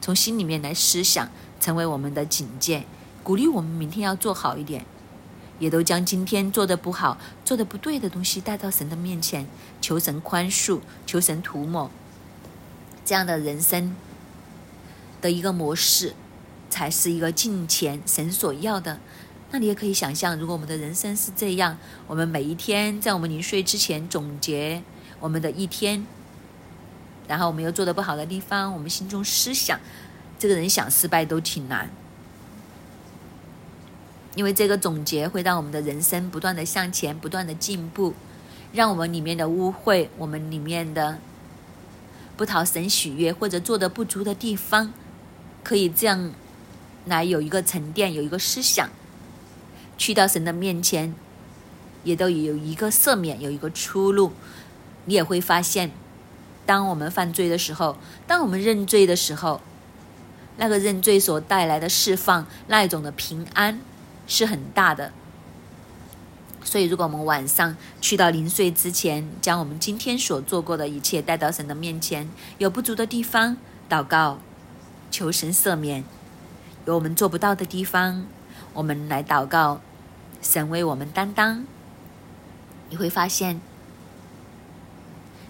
[0.00, 1.28] 从心里面来思想，
[1.60, 2.84] 成为我们的警戒，
[3.22, 4.84] 鼓励我们明天要做好一点。
[5.60, 9.46] 也都将今天做的不好、做的不对的东西带到神的面前，
[9.80, 11.88] 求神宽恕，求神涂抹。
[13.10, 13.96] 这样的人生
[15.20, 16.14] 的一个模式，
[16.68, 19.00] 才是一个敬虔神所要的。
[19.50, 24.84] 那你也可以想象，如果我们的人生是这样，我们每一天在我们临睡之前总结
[25.18, 26.06] 我们的一天，
[27.26, 29.80] 然后我们又做的不好的地方，我们心中思想，
[30.38, 31.90] 这个人想失败都挺难，
[34.36, 38.14] 因为这个总结会让我们的人生不断的向前，不断的进步，
[38.72, 41.18] 让我们里面的污秽，我们里面的
[42.40, 44.94] 不讨神喜悦或者做的不足的地方，
[45.62, 46.32] 可以这样
[47.04, 48.88] 来有一个沉淀，有一个思想，
[49.98, 51.14] 去到神的面前，
[52.02, 54.32] 也都有一个赦免，有一个出路。
[55.04, 55.90] 你也会发现，
[56.64, 59.60] 当我们犯罪的时候，当我们认罪的时候，
[60.56, 63.78] 那个认罪所带来的释放，那一种的平安
[64.26, 65.12] 是很大的。
[66.62, 73.56] 所以，如果我们晚上去到临睡之前，将我们今天所做过的一切带到神的面前，有不足的地方，
[73.88, 74.38] 祷告，
[75.10, 76.02] 求神赦免；
[76.84, 78.26] 有我们做不到的地方，
[78.74, 79.80] 我们来祷告，
[80.42, 81.64] 神为我们担当。
[82.90, 83.60] 你会发现。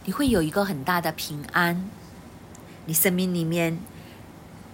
[0.06, 1.88] 你会有一个很大的平安，
[2.86, 3.78] 你生命里面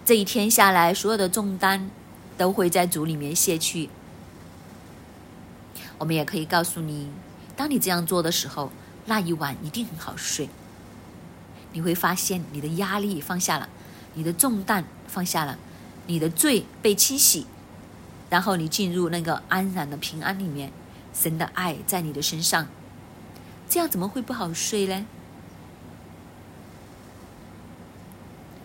[0.04, 1.90] 这一天下来，所有的重担
[2.38, 3.90] 都会在主里面卸去。
[5.98, 7.08] 我们也可以告诉你，
[7.56, 8.70] 当你这样做的时候，
[9.06, 10.48] 那一晚一定很好睡。
[11.72, 13.68] 你会发现你的压力放下了，
[14.14, 15.58] 你的重担放下了，
[16.06, 17.46] 你的罪被清洗，
[18.30, 20.72] 然后你进入那个安然的平安里面，
[21.14, 22.66] 神的爱在你的身上，
[23.68, 25.06] 这样怎么会不好睡呢？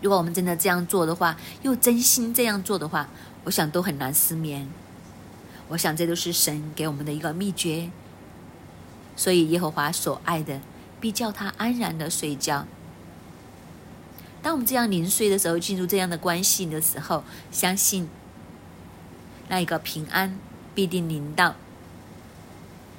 [0.00, 3.08] 如果我们真的这样做的话，又真心这样做的话，
[3.44, 4.68] 我想都很难失眠。
[5.72, 7.90] 我想这都是神给我们的一个秘诀。
[9.16, 10.60] 所以耶和华所爱的，
[11.00, 12.66] 必叫他安然的睡觉。
[14.42, 18.08] 当我们这样临睡的时候，进入这样的关系的时候，相信
[19.48, 20.38] 那一个平安
[20.74, 21.54] 必定临到。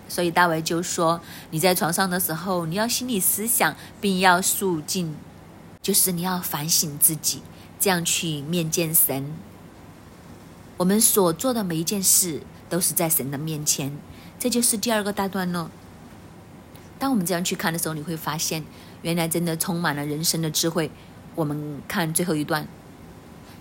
[0.07, 1.21] 所以大卫就说
[1.51, 5.15] ：“你在床上的时候，你要心里思想，并要肃静。”
[5.81, 7.41] 就是你要反省自己，
[7.79, 9.33] 这样去面见神。
[10.77, 13.97] 我们所做的每一件事都是在神的面前，
[14.39, 15.69] 这就是第二个大段落。
[16.99, 18.63] 当我们这样去看的时候，你会发现，
[19.01, 20.89] 原来真的充满了人生的智慧。
[21.35, 22.67] 我们看最后一段：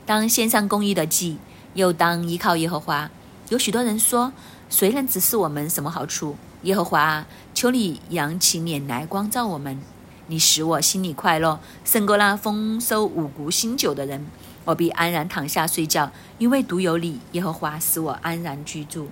[0.07, 1.39] 当献上公义的祭，
[1.75, 3.11] 又当依靠耶和华。
[3.49, 4.33] 有许多人说
[4.71, 9.81] ：“谁能指示我们什么好处？”耶和华，求你扬起脸来光照我们。
[10.29, 14.25] 你使我心里快乐，胜过那丰收五谷新酒的人。
[14.65, 19.09] 我必安然躺下睡觉，因为独有你，耶和华使我安然居住。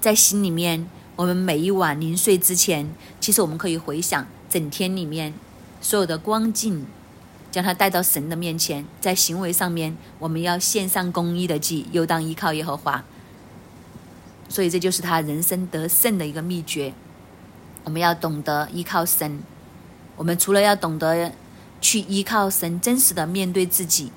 [0.00, 5.34] 在心里面，我们每一晚临睡之前，其实我们可以回想整天里面
[5.80, 6.86] 所有的光景，
[7.50, 8.84] 将它带到神的面前。
[9.00, 13.04] 在行为上面，我们要献上公义的祭，又当依靠耶和华。
[14.48, 16.92] 所以这就是他人生得胜的一个秘诀。
[17.84, 19.42] 我们要懂得依靠神。
[20.20, 21.32] 我们除了要懂得
[21.80, 24.12] 去依靠神，真实的面对自己，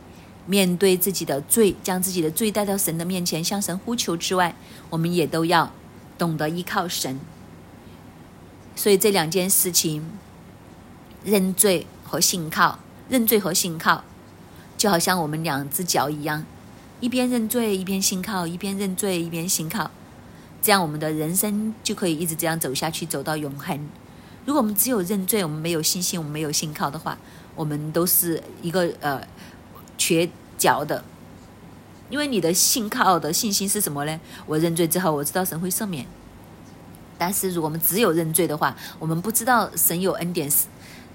[0.46, 4.54] 面对自己的罪，将自己的罪带到神的面前，向神呼求之外，
[4.90, 5.72] 我们也都要
[6.18, 7.22] 懂得依靠神。
[8.76, 10.06] 所以这两件事情，
[11.24, 14.04] 认罪和信靠，认罪和信靠，
[14.78, 16.46] 就好像我们两只脚一样，
[17.00, 19.90] 一边认罪一边信靠，一边认罪一边信靠。
[20.62, 23.88] 这样，我们的人生就可以一直这样走下去，走到永恒。
[24.46, 27.18] 如果我们只有认罪，我们没有信心，我们没有信靠的话，
[27.56, 29.26] 我们都是一个呃
[29.98, 31.04] 缺角的。
[32.10, 34.20] 因为你的信靠的信心是什么呢？
[34.46, 36.06] 我认罪之后，我知道神会赦免。
[37.18, 40.52] 但是，如果我们只有认罪的话，我们不知道神有恩典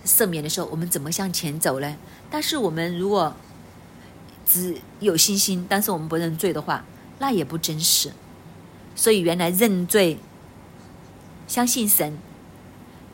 [0.07, 1.97] 赦免的时候，我们怎么向前走呢？
[2.31, 3.35] 但是，我们如果
[4.47, 6.85] 只有信心，但是我们不认罪的话，
[7.18, 8.12] 那也不真实。
[8.97, 10.18] 所以，原来认罪、
[11.47, 12.16] 相信神，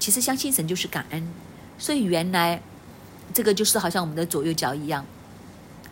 [0.05, 1.27] 其实相信神就是感恩。
[1.79, 2.61] 所以，原来
[3.33, 5.07] 这个就是好像我们的左右脚一样，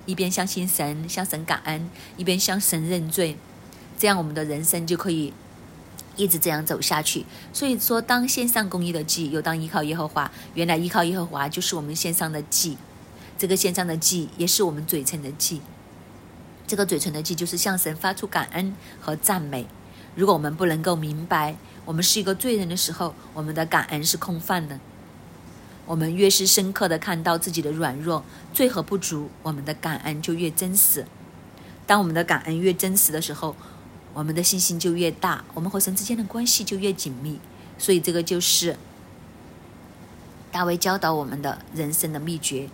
[0.04, 1.88] 一边相信神、向神感恩，
[2.18, 3.38] 一边向神认罪，
[3.96, 5.32] 这样我们的人生就可以
[6.14, 7.24] 一直这样走下去。
[7.54, 10.30] 所以说，当献上公益的祭，又当依靠耶和华。
[10.52, 12.76] 原来依靠耶和华就是我们献上的祭，
[13.38, 15.62] 这个献上的祭也是我们嘴唇的祭。
[16.66, 19.66] 这个嘴唇的祭就是向神发出感恩和赞美。
[20.14, 24.78] 如果我们不能够明白我们是一个罪人的时候，我们的感恩是空泛的。
[25.84, 28.24] 我们越是深刻的看到自己的软弱、
[28.54, 31.04] 罪和不足，我们的感恩就越真实。
[31.86, 33.56] 当我们的感恩越真实的时候，
[34.14, 37.40] 我们的信心就越大，我们和神之间的关系就越紧密。
[37.78, 38.76] 所以，这个就是
[40.52, 42.68] 大卫教导我们的人生的秘诀。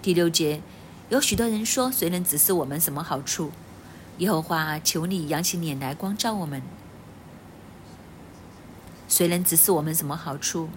[0.00, 0.62] 第六节，
[1.08, 3.50] 有许多人说：“谁能指示我们什么好处？”
[4.18, 6.62] 耶和华，求你扬起脸来光照我们。
[9.10, 10.70] 谁能指示我们什么好处？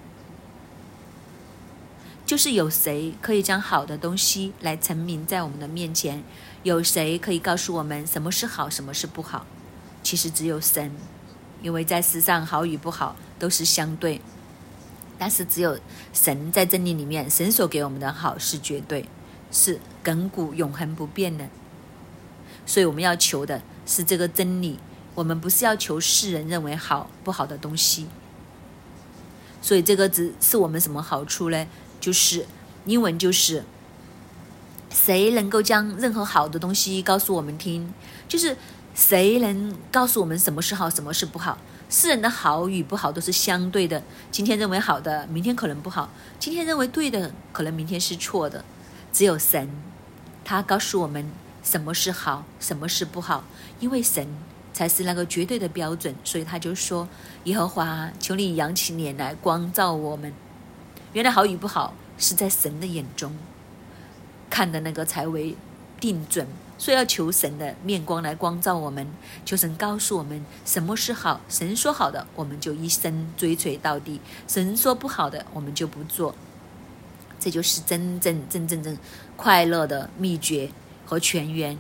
[2.26, 6.24] 就是有谁可以将好的东西来陈明在我们的面前？
[6.64, 9.46] 有谁可以告诉我们什么是好，什么是不好？
[10.02, 10.92] 其实只有神，
[11.62, 14.20] 因为在世上好与不好都是相对，
[15.20, 15.78] 但是只有
[16.12, 19.08] 神在真理里面，神所给我们的好是绝对，
[19.52, 21.48] 是亘古永恒不变的。
[22.66, 24.80] 所以我们要求的是这个真理，
[25.14, 28.08] 我们不是要求世人认为好不好的东西。
[29.64, 31.66] 所以这个只是我们什么好处呢？
[32.02, 32.46] 就是
[32.86, 33.64] 英文就是，
[34.92, 37.92] 谁能够将任何好的东西告诉我们听？
[38.28, 38.58] 就是
[38.94, 41.58] 谁能告诉我们什么是好，什么是不好？
[41.90, 44.04] 世人的好与不好都是相对的。
[44.32, 46.10] 今天认为好的，明天可能不好；
[46.40, 48.66] 今天认为对的，可能明天是错的。
[49.14, 49.70] 只有神，
[50.44, 51.26] 他告诉我们
[51.64, 53.46] 什么是好，什么是不好，
[53.80, 54.28] 因为神
[54.74, 56.14] 才是那个绝对的标准。
[56.26, 57.08] 所以他就说
[57.46, 60.34] ：“耶和华，求你扬起脸来光照我们。”
[61.14, 63.32] 原来好与不好是在神的眼中
[64.50, 65.56] 看的那个才为
[66.00, 66.48] 定准，
[66.78, 69.08] 所以要求神的面光来光照我们，
[69.46, 71.40] 求神告诉我们什么是好。
[71.48, 76.36] 神说好的，我们就一生追随到底；神说不好的，我们就不做。
[77.40, 78.98] 这就是真正真正正
[79.36, 80.70] 快乐的秘诀
[81.06, 81.78] 和泉源。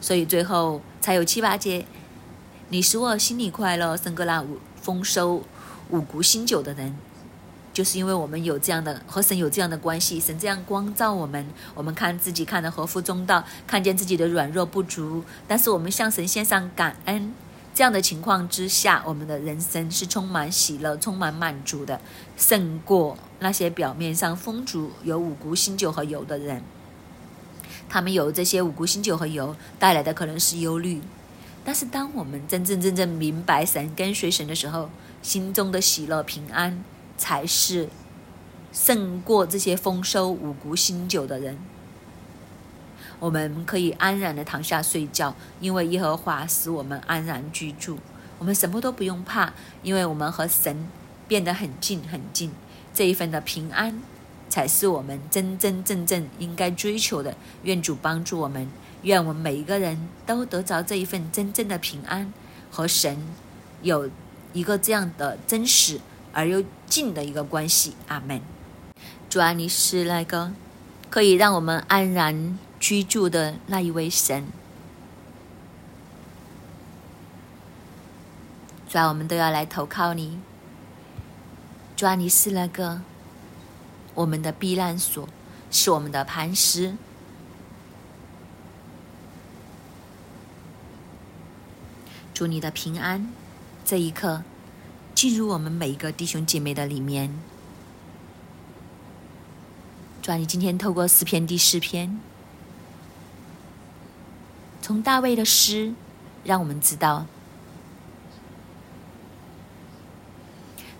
[0.00, 1.84] 所以最后才有七八节：
[2.68, 5.44] 你使我心里快乐，胜过那五丰收
[5.90, 6.96] 五谷新酒的人。
[7.72, 17.32] 就是因为我们有这样的和神有这样的关系，神这样光照我们，我们看自己看的合乎中道，看见自己的软弱不足，但是我们向神献上感恩，
[17.72, 22.00] 这样的情况之下，我们的人生是充满喜乐、充满满足的，
[22.36, 26.62] 胜过那些表面上丰足有五谷新酒和油的人。
[27.88, 31.02] 他们有这些五谷新酒和油带来的可能是忧虑，
[31.66, 34.88] 但是当我们真真正正明白神、跟随神的时候，
[35.20, 36.82] 心中的喜乐、平安。
[37.18, 37.88] 才是
[38.74, 41.56] 胜过这些丰收五谷新酒的人。
[43.18, 47.98] 我们可以安然的躺下睡觉，因为耶和华使我们安然居住。
[48.38, 50.86] 我们什么都不用怕，因为我们和神
[51.26, 52.52] 变得很近很近。
[52.92, 54.02] 这一份的平安，
[54.50, 57.34] 才是我们真真正正应该追求的。
[57.62, 58.68] 愿主帮助我们，
[59.06, 62.32] 愿我们每一个人都得着这一份真正的平安，
[62.72, 63.16] 和神
[63.80, 64.10] 有
[64.52, 66.00] 一个这样的真实。
[66.32, 68.42] 而又近的一个关系，阿门。
[69.30, 70.52] 主啊，你是那个
[71.08, 74.48] 可以让我们安然居住的那一位神。
[78.88, 80.40] 主啊，我们都要来投靠你。
[81.96, 83.00] 主啊，你是那个
[84.14, 85.26] 我们的避难所，
[85.70, 86.96] 是我们的磐石。
[92.36, 93.32] 祝你的平安，
[93.82, 94.42] 这一刻。
[95.14, 97.32] 进入我们每一个弟兄姐妹的里面。
[100.20, 102.20] 主啊，你今天透过诗篇第四篇，
[104.82, 105.94] 从大卫的诗，
[106.44, 107.24] 让我们知道，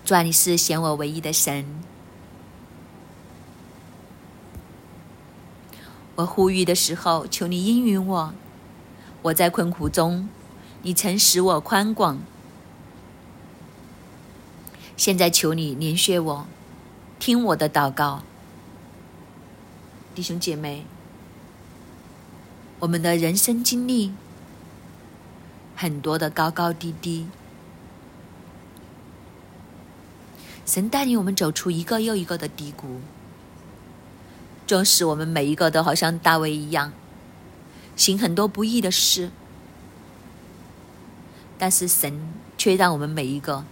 [0.07, 1.67] 主啊，你是显我唯一的神。
[6.15, 8.33] 我呼吁的时候，求你应允我。
[9.21, 10.31] 我在困苦中，
[10.87, 12.21] 你曾使我宽广。
[14.97, 16.47] 现在求你怜恤我，
[17.19, 18.23] 听我的祷告，
[20.15, 20.85] 弟兄姐妹，
[22.79, 24.13] 我们的人生经历
[25.75, 27.27] 很多的高高低低，
[30.65, 33.01] 神带领我们走出一个又一个的低谷，
[34.69, 36.93] 纵使我们每一个都好像大卫一样，
[37.97, 39.33] 行很多不易的事，
[41.59, 43.65] 但是神却让我们每一个。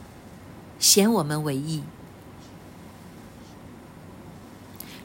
[0.76, 1.82] 显我们为义，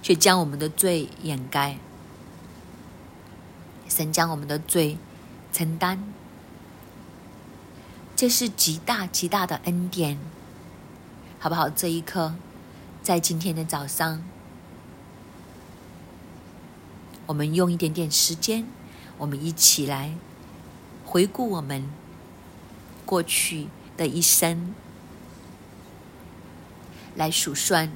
[0.02, 1.78] 却将我们的罪掩盖。
[3.88, 4.98] 神将我们的罪
[5.54, 6.00] 承担，
[8.16, 10.18] 这是极大极大的恩典，
[11.40, 11.70] 好不好？
[11.70, 12.36] 这一刻，
[13.02, 14.22] 在今天的早上，
[17.28, 18.66] 我们用一点点时间，
[19.18, 20.16] 我们一起来
[21.06, 21.88] 回顾我们
[23.10, 23.66] 过去
[23.98, 24.76] 的一生。
[27.16, 27.92] 来数算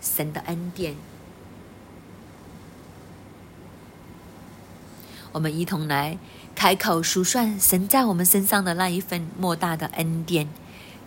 [0.00, 0.96] 神的恩典，
[5.32, 6.18] 我们一同来
[6.54, 10.48] 开口数算神在我们身上的那一份莫大的恩典。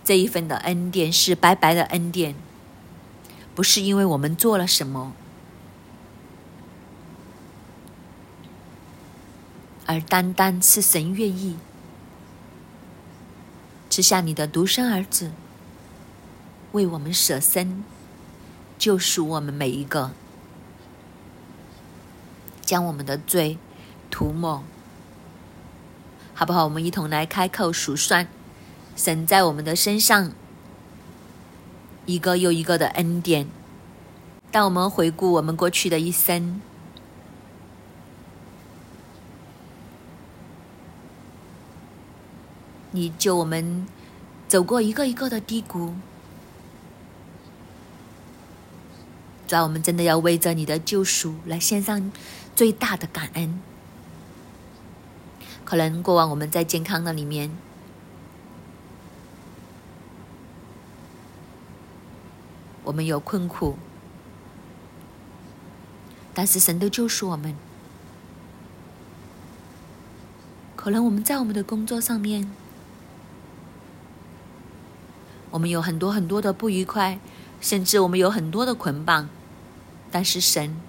[0.05, 2.36] 这一份的恩典是白白的恩典，
[3.53, 5.12] 不是因为我们做了什么，
[9.88, 11.58] 而单单是神愿意
[13.97, 15.31] 赐下你的独生儿子。
[16.73, 17.83] 为我们舍身，
[18.77, 20.11] 救赎我们每一个，
[22.61, 23.57] 将我们的罪
[24.11, 24.61] 涂抹，
[26.35, 26.65] 好不好？
[26.65, 28.27] 我们一同来开口数算
[28.95, 30.31] 神在我们的身上
[32.05, 33.47] 一个又一个的恩典。
[34.51, 36.61] 当我们回顾我们过去的一生，
[42.91, 43.85] 你救我们
[44.47, 45.93] 走过一个一个的低谷，
[49.47, 52.11] 主要我们真的要为着你的救赎来献上
[52.55, 53.61] 最大的感恩。
[55.65, 57.51] 可能过往我们在健康的里面，
[62.85, 63.77] 我们有困苦。
[66.33, 67.55] 但是神都救赎我们。
[70.75, 72.49] 可能我们在我们的工作上面，
[75.58, 77.20] 我们有很多很多的不愉快，
[77.60, 79.28] 甚至我们有很多的捆绑。
[80.12, 80.80] 但是神，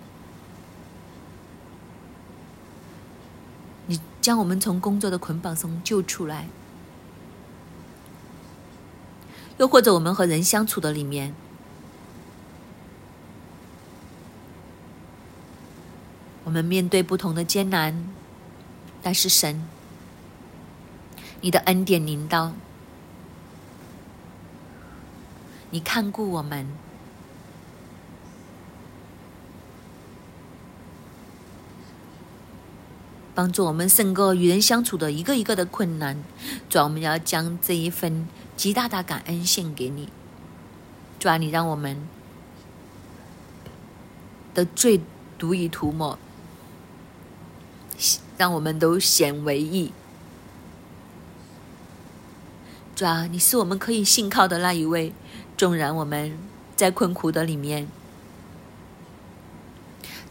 [3.87, 6.49] 你将我们从工作的捆绑中救出来。
[9.57, 11.35] 又或者我们和人相处的里面。
[16.45, 18.07] 我们面对不同的艰难，
[19.03, 19.67] 但是神，
[21.41, 22.53] 你的恩典临到，
[25.71, 26.67] 你看顾我们，
[33.35, 36.23] 帮助我们胜过与人相处的一个一个的困难。
[36.69, 40.09] 主，我们要将这一份极大的感恩献给你。
[41.19, 42.09] 主啊，你让我们
[44.55, 45.01] 的罪
[45.39, 46.19] 独以涂抹。
[48.37, 49.93] 让我们都显为义。
[52.95, 55.13] 主啊，你是我们可以信靠的那一位。
[55.59, 56.39] 纵然我们
[56.77, 57.89] 在困苦的里面，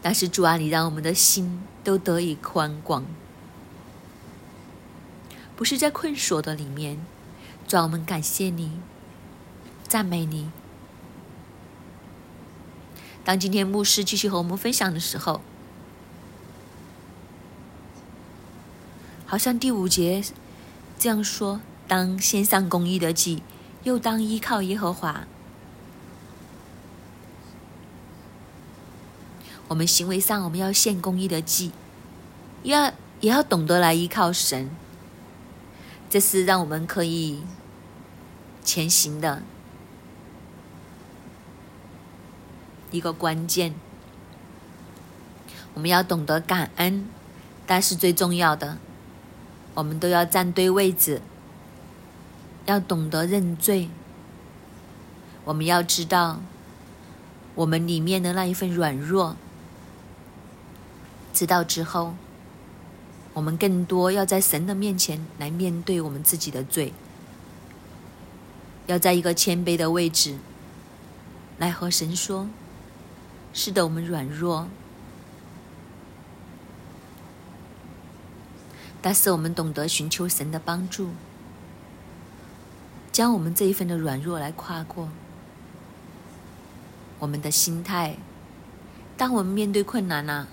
[0.00, 3.04] 但是主啊，你让我们的心都得以宽广。
[5.54, 7.04] 不是在困锁的里面，
[7.66, 8.80] 主啊，我们感谢你，
[9.86, 10.50] 赞美你。
[13.22, 15.42] 当今天牧师继续和我们分享的时候。
[19.26, 20.24] 好像第五节
[20.98, 23.42] 这样说：当献上公益的祭，
[23.84, 25.26] 又当依靠耶和华。
[29.68, 31.72] 我们行为上，我们要献公义的祭，
[32.62, 34.70] 要也要懂得来依靠神。
[36.08, 37.42] 这是让我们可以
[38.64, 39.42] 前行的
[42.90, 43.74] 一个关键。
[45.74, 47.06] 我们要懂得感恩，
[47.66, 48.78] 但是最重要的。
[49.74, 51.20] 我们都要站对位置，
[52.68, 53.88] 要懂得认罪。
[55.44, 56.40] 我们要知道，
[57.54, 59.36] 我们里面的那一份软弱，
[61.32, 62.12] 知道之后，
[63.32, 66.92] 我们更多要在神的面前来面对我们自己的罪，
[68.86, 70.36] 要在一个谦卑的位置
[71.56, 72.46] 来和神说
[73.54, 74.68] ：“是的，我们软弱。”
[79.00, 81.12] 但是我们懂得寻求神的帮助，
[83.18, 85.08] 将我们这一份的软弱来跨过。
[87.18, 88.16] 我们的心态，
[89.16, 90.46] 当我们面对困难了，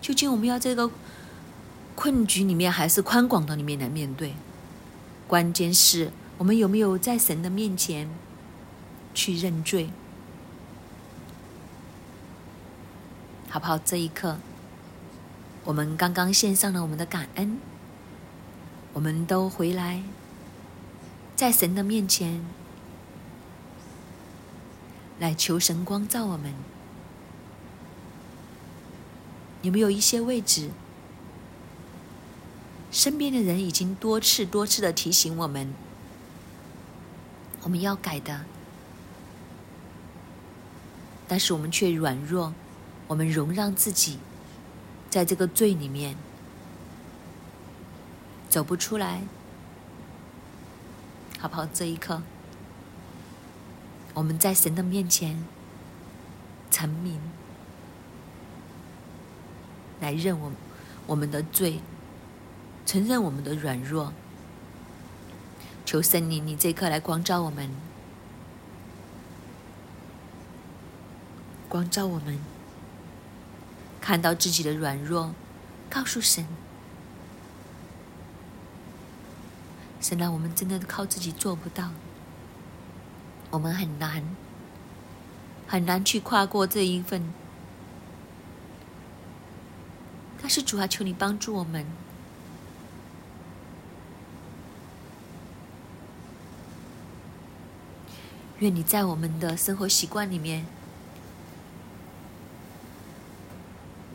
[0.00, 0.90] 究竟我们要这个
[1.94, 4.34] 困局里面，还是宽广的里面来面对？
[5.28, 8.10] 关键是我们有没有在神的面前
[9.14, 9.90] 去认罪，
[13.48, 13.78] 好不好？
[13.78, 14.38] 这一刻。
[15.62, 17.60] 我们刚刚献上了我们的感恩，
[18.98, 20.02] 我们都回来，
[21.36, 22.44] 在神的面前
[25.20, 26.52] 来求神光照我们。
[29.62, 30.70] 有没有一些位置，
[32.90, 35.72] 身边的人已经多次多次的提醒我们，
[37.62, 38.46] 我们要改的，
[41.28, 42.52] 但是我们却软弱，
[43.06, 44.18] 我们容让自己。
[45.08, 46.16] 在这个罪里面
[48.48, 49.22] 走不出来，
[51.38, 51.66] 好不好？
[51.66, 52.22] 这一刻，
[54.14, 55.44] 我们在神的面前
[56.70, 57.20] 成名，
[60.00, 60.50] 来认我
[61.06, 61.80] 我们的罪，
[62.86, 64.12] 承认我们的软弱，
[65.84, 67.70] 求圣灵，你这一刻来光照我们，
[71.68, 72.38] 光照我们。
[74.00, 75.34] 看到自己的软弱，
[75.90, 76.46] 告诉神，
[80.00, 81.90] 神让我们真的靠自己做不到，
[83.50, 84.22] 我们很难
[85.66, 87.32] 很难去跨过这一份。
[90.40, 91.84] 但是主啊，求你帮助我们。
[98.60, 100.66] 愿你在我们的生活习惯里面，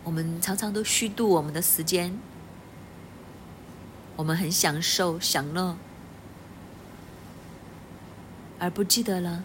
[0.04, 2.18] 我们常常都虚度我们的时间，
[4.16, 5.76] 我们很享受享乐，
[8.59, 9.43] 而不记得了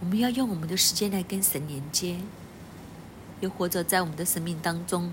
[0.00, 2.18] 我们要用我们的时间来跟神连接，
[3.40, 5.12] 又或者在我们的生命当中，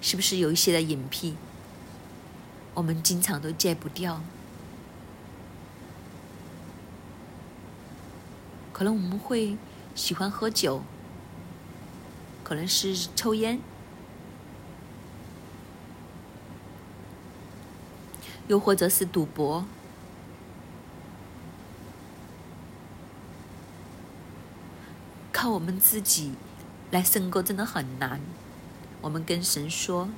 [0.00, 1.36] 是不是有一些的隐癖，
[2.74, 4.20] 我们经常都戒不掉？
[8.72, 9.56] 可能我们会
[9.94, 10.82] 喜欢喝酒，
[12.44, 13.58] 可能是抽烟，
[18.48, 19.64] 又或者是赌博。
[25.32, 26.32] 靠我们自己
[26.90, 28.20] 来胜过真的很难。
[29.02, 30.08] 我们跟神说，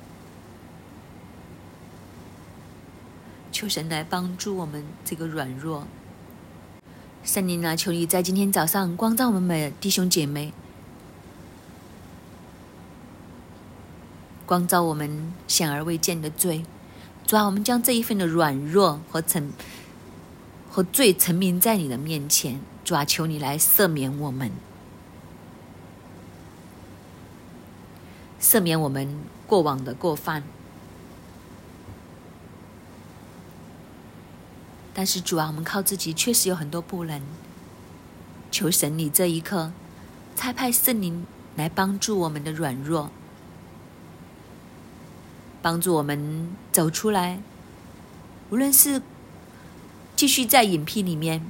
[3.51, 5.87] 求神来帮助我们这个软弱。
[7.25, 10.55] 圣灵啊，求你在今天早上光照我们弟兄姐妹，
[14.47, 16.65] 光照我们显而未见的罪。
[17.29, 19.53] 主啊，我们将这一份的软弱和沉
[20.71, 22.59] 和罪沉明在你的面前。
[22.87, 24.51] 主啊，求你来赦免我们，
[28.41, 29.15] 赦免我们
[29.47, 30.43] 过往的过犯。
[34.95, 37.21] 但是主啊，我们靠自己确实有很多不能。
[38.51, 39.71] 求神，你这一刻
[40.35, 41.27] 差派圣灵
[41.57, 43.11] 来帮助我们的软弱，
[45.61, 47.41] 帮助我们走出来。
[48.51, 49.03] 无论是
[50.17, 51.45] 继续在隐蔽里面，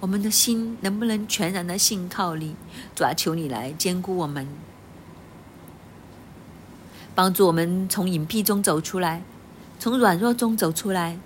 [0.00, 2.54] 我们的心能不能全然的信靠你？
[2.94, 4.46] 主啊，求你来兼顾我们。
[7.14, 9.22] 帮助我们从隐蔽中走出来，
[9.78, 11.18] 从软弱中走出来，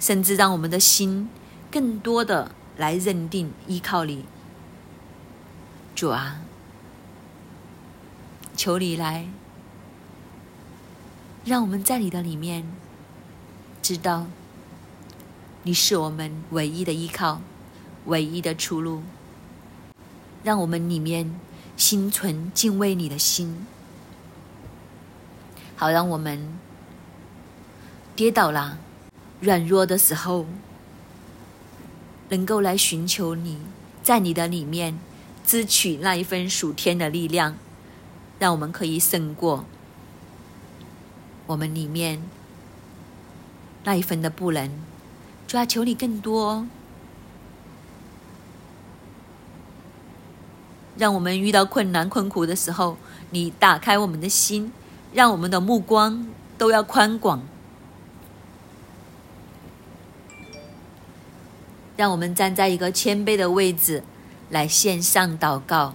[0.00, 1.28] 甚至让我们的心
[1.70, 4.24] 更多的来认定依靠你，
[6.02, 6.40] 主啊，
[8.56, 9.28] 求你来，
[11.44, 12.66] 让我们在你的里面
[13.80, 14.26] 知道，
[15.62, 17.40] 你是我们唯一的依靠，
[18.06, 19.04] 唯一的出路，
[20.42, 21.38] 让我们里面
[21.76, 23.64] 心存敬畏你的心。
[25.76, 26.58] 好，让我们
[28.16, 28.76] 跌倒了、
[29.38, 30.46] 软弱的时候，
[32.30, 33.60] 能够来寻求你，
[34.02, 34.98] 在你的里面
[35.44, 37.56] 支取那一份属天的力量，
[38.38, 39.64] 让我们可以胜过
[41.46, 42.22] 我们里面
[43.84, 44.70] 那一份的不能。
[45.46, 46.66] 主要求你更多，
[50.96, 52.96] 让我们遇到困难、困苦的时候，
[53.30, 54.72] 你打开我们的心。
[55.14, 56.26] 让我们的目光
[56.56, 57.46] 都要宽广，
[61.98, 64.02] 让我们站在一个谦卑的位置
[64.52, 65.94] 来献上祷告，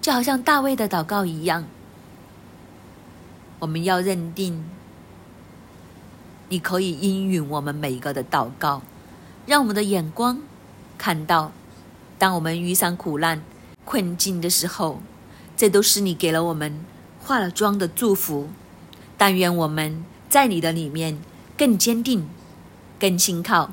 [0.00, 1.66] 就好像大卫的祷告一样。
[3.58, 4.64] 我们要认定，
[6.48, 8.80] 你可以应允我们每一个的祷告，
[9.44, 10.40] 让我们的眼光
[10.96, 11.52] 看到，
[12.18, 13.42] 当我们遇上苦难、
[13.84, 15.02] 困境的时候，
[15.54, 16.82] 这都是你给了我们。
[17.20, 18.48] 化了妆的祝福，
[19.16, 21.18] 但愿我们在你的里面
[21.56, 22.26] 更坚定、
[22.98, 23.72] 更信靠、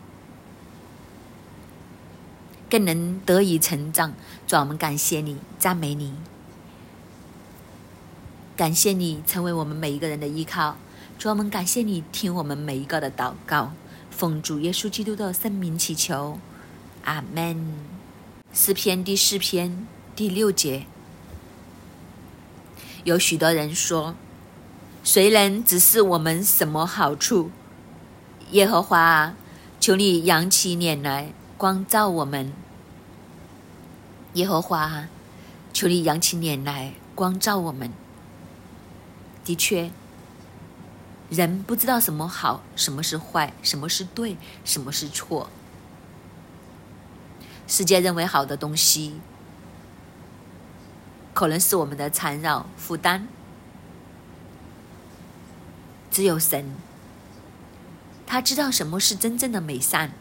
[2.72, 4.13] 更能得以成长。
[4.47, 6.13] 主，我们感谢你，赞美你，
[8.55, 10.78] 感谢你成为我们每一个人的依靠。
[11.19, 13.74] 主，我们感谢你听我们每一个的祷告，
[14.09, 16.39] 奉主耶稣基督的圣名祈求，
[17.03, 17.76] 阿门。
[18.53, 20.86] 诗篇第四篇第六节。
[23.03, 24.15] 有许多人说
[25.03, 27.51] ：“谁能指示我们什么好处？”
[28.51, 29.36] 耶和华啊，
[29.80, 32.51] 求你扬起脸来，光照我们。
[34.34, 35.05] 耶和华，
[35.72, 37.93] 求你扬起脸来，光照我们。
[39.45, 39.91] 的确，
[41.30, 45.51] 人不知道什么好，什么是坏，什么是对，什么是错。
[47.68, 49.20] 世界认为好的东西。
[51.36, 53.28] 可能是我们的缠绕负担，
[56.09, 56.74] 只有神，
[58.26, 60.12] 他知道什么是真正的美善，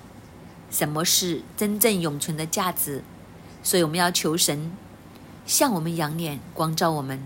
[0.70, 3.02] 什么是真正永存的价值，
[3.62, 4.70] 所以我们要求神
[5.44, 7.20] 向我们仰脸光照我们，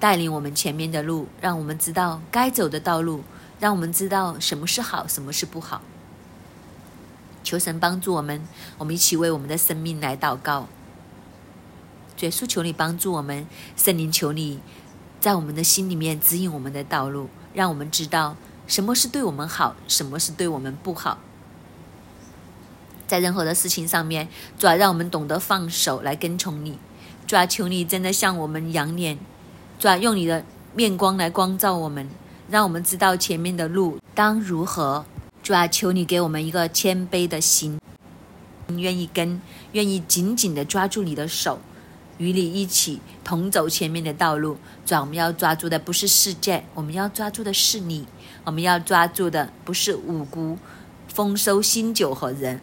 [0.00, 3.22] 带领我们前面的路，让我们知道该走的道路，
[3.60, 5.82] 让我们知道什么是好，什么是不好。
[7.42, 8.42] 求神帮助我们，
[8.78, 10.66] 我们一起为我们的生命来祷告。
[12.20, 13.46] 耶稣，求你帮助我们，
[13.76, 14.60] 圣灵，求你
[15.20, 18.36] 在我们的心里面指引我们的道路，让我们知道
[18.66, 21.18] 什么是对我们好，什么是对我们不好。
[23.14, 24.26] 在任何的事情上面，
[24.58, 26.76] 主要让我们懂得放手来跟从你。
[27.28, 29.16] 主要求你真的向我们仰脸，
[29.78, 30.44] 主要用你的
[30.74, 32.10] 面光来光照我们，
[32.50, 35.04] 让我们知道前面的路当如何。
[35.44, 37.78] 主要求你给我们一个谦卑的心，
[38.76, 39.40] 愿意跟，
[39.70, 41.60] 愿意紧紧的抓住你的手。
[42.18, 48.06] 与你一起同走前面的道路，主，我们要抓住的不是世界，我们要抓住的是你。
[48.44, 50.58] 我们要抓住的不是五谷
[51.08, 52.60] 丰收、新酒和人，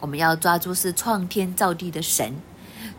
[0.00, 2.34] 我们要抓住是创天造地的神。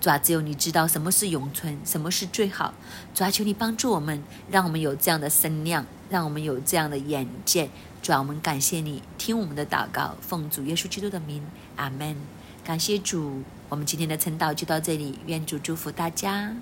[0.02, 2.74] 主啊，只有你知道什么是永存，什么是最好。
[3.14, 7.70] 主啊，求你帮助我们，让我们有这样的身量，让我们有这样的眼界。
[8.02, 11.43] 主啊，我们感谢你，听我们的祷告，奉主耶稣基督的名，
[11.76, 12.16] 阿门。
[12.64, 13.43] 感谢主。
[13.68, 16.56] 我们今天的晨祷就到这里，愿主祝福大家。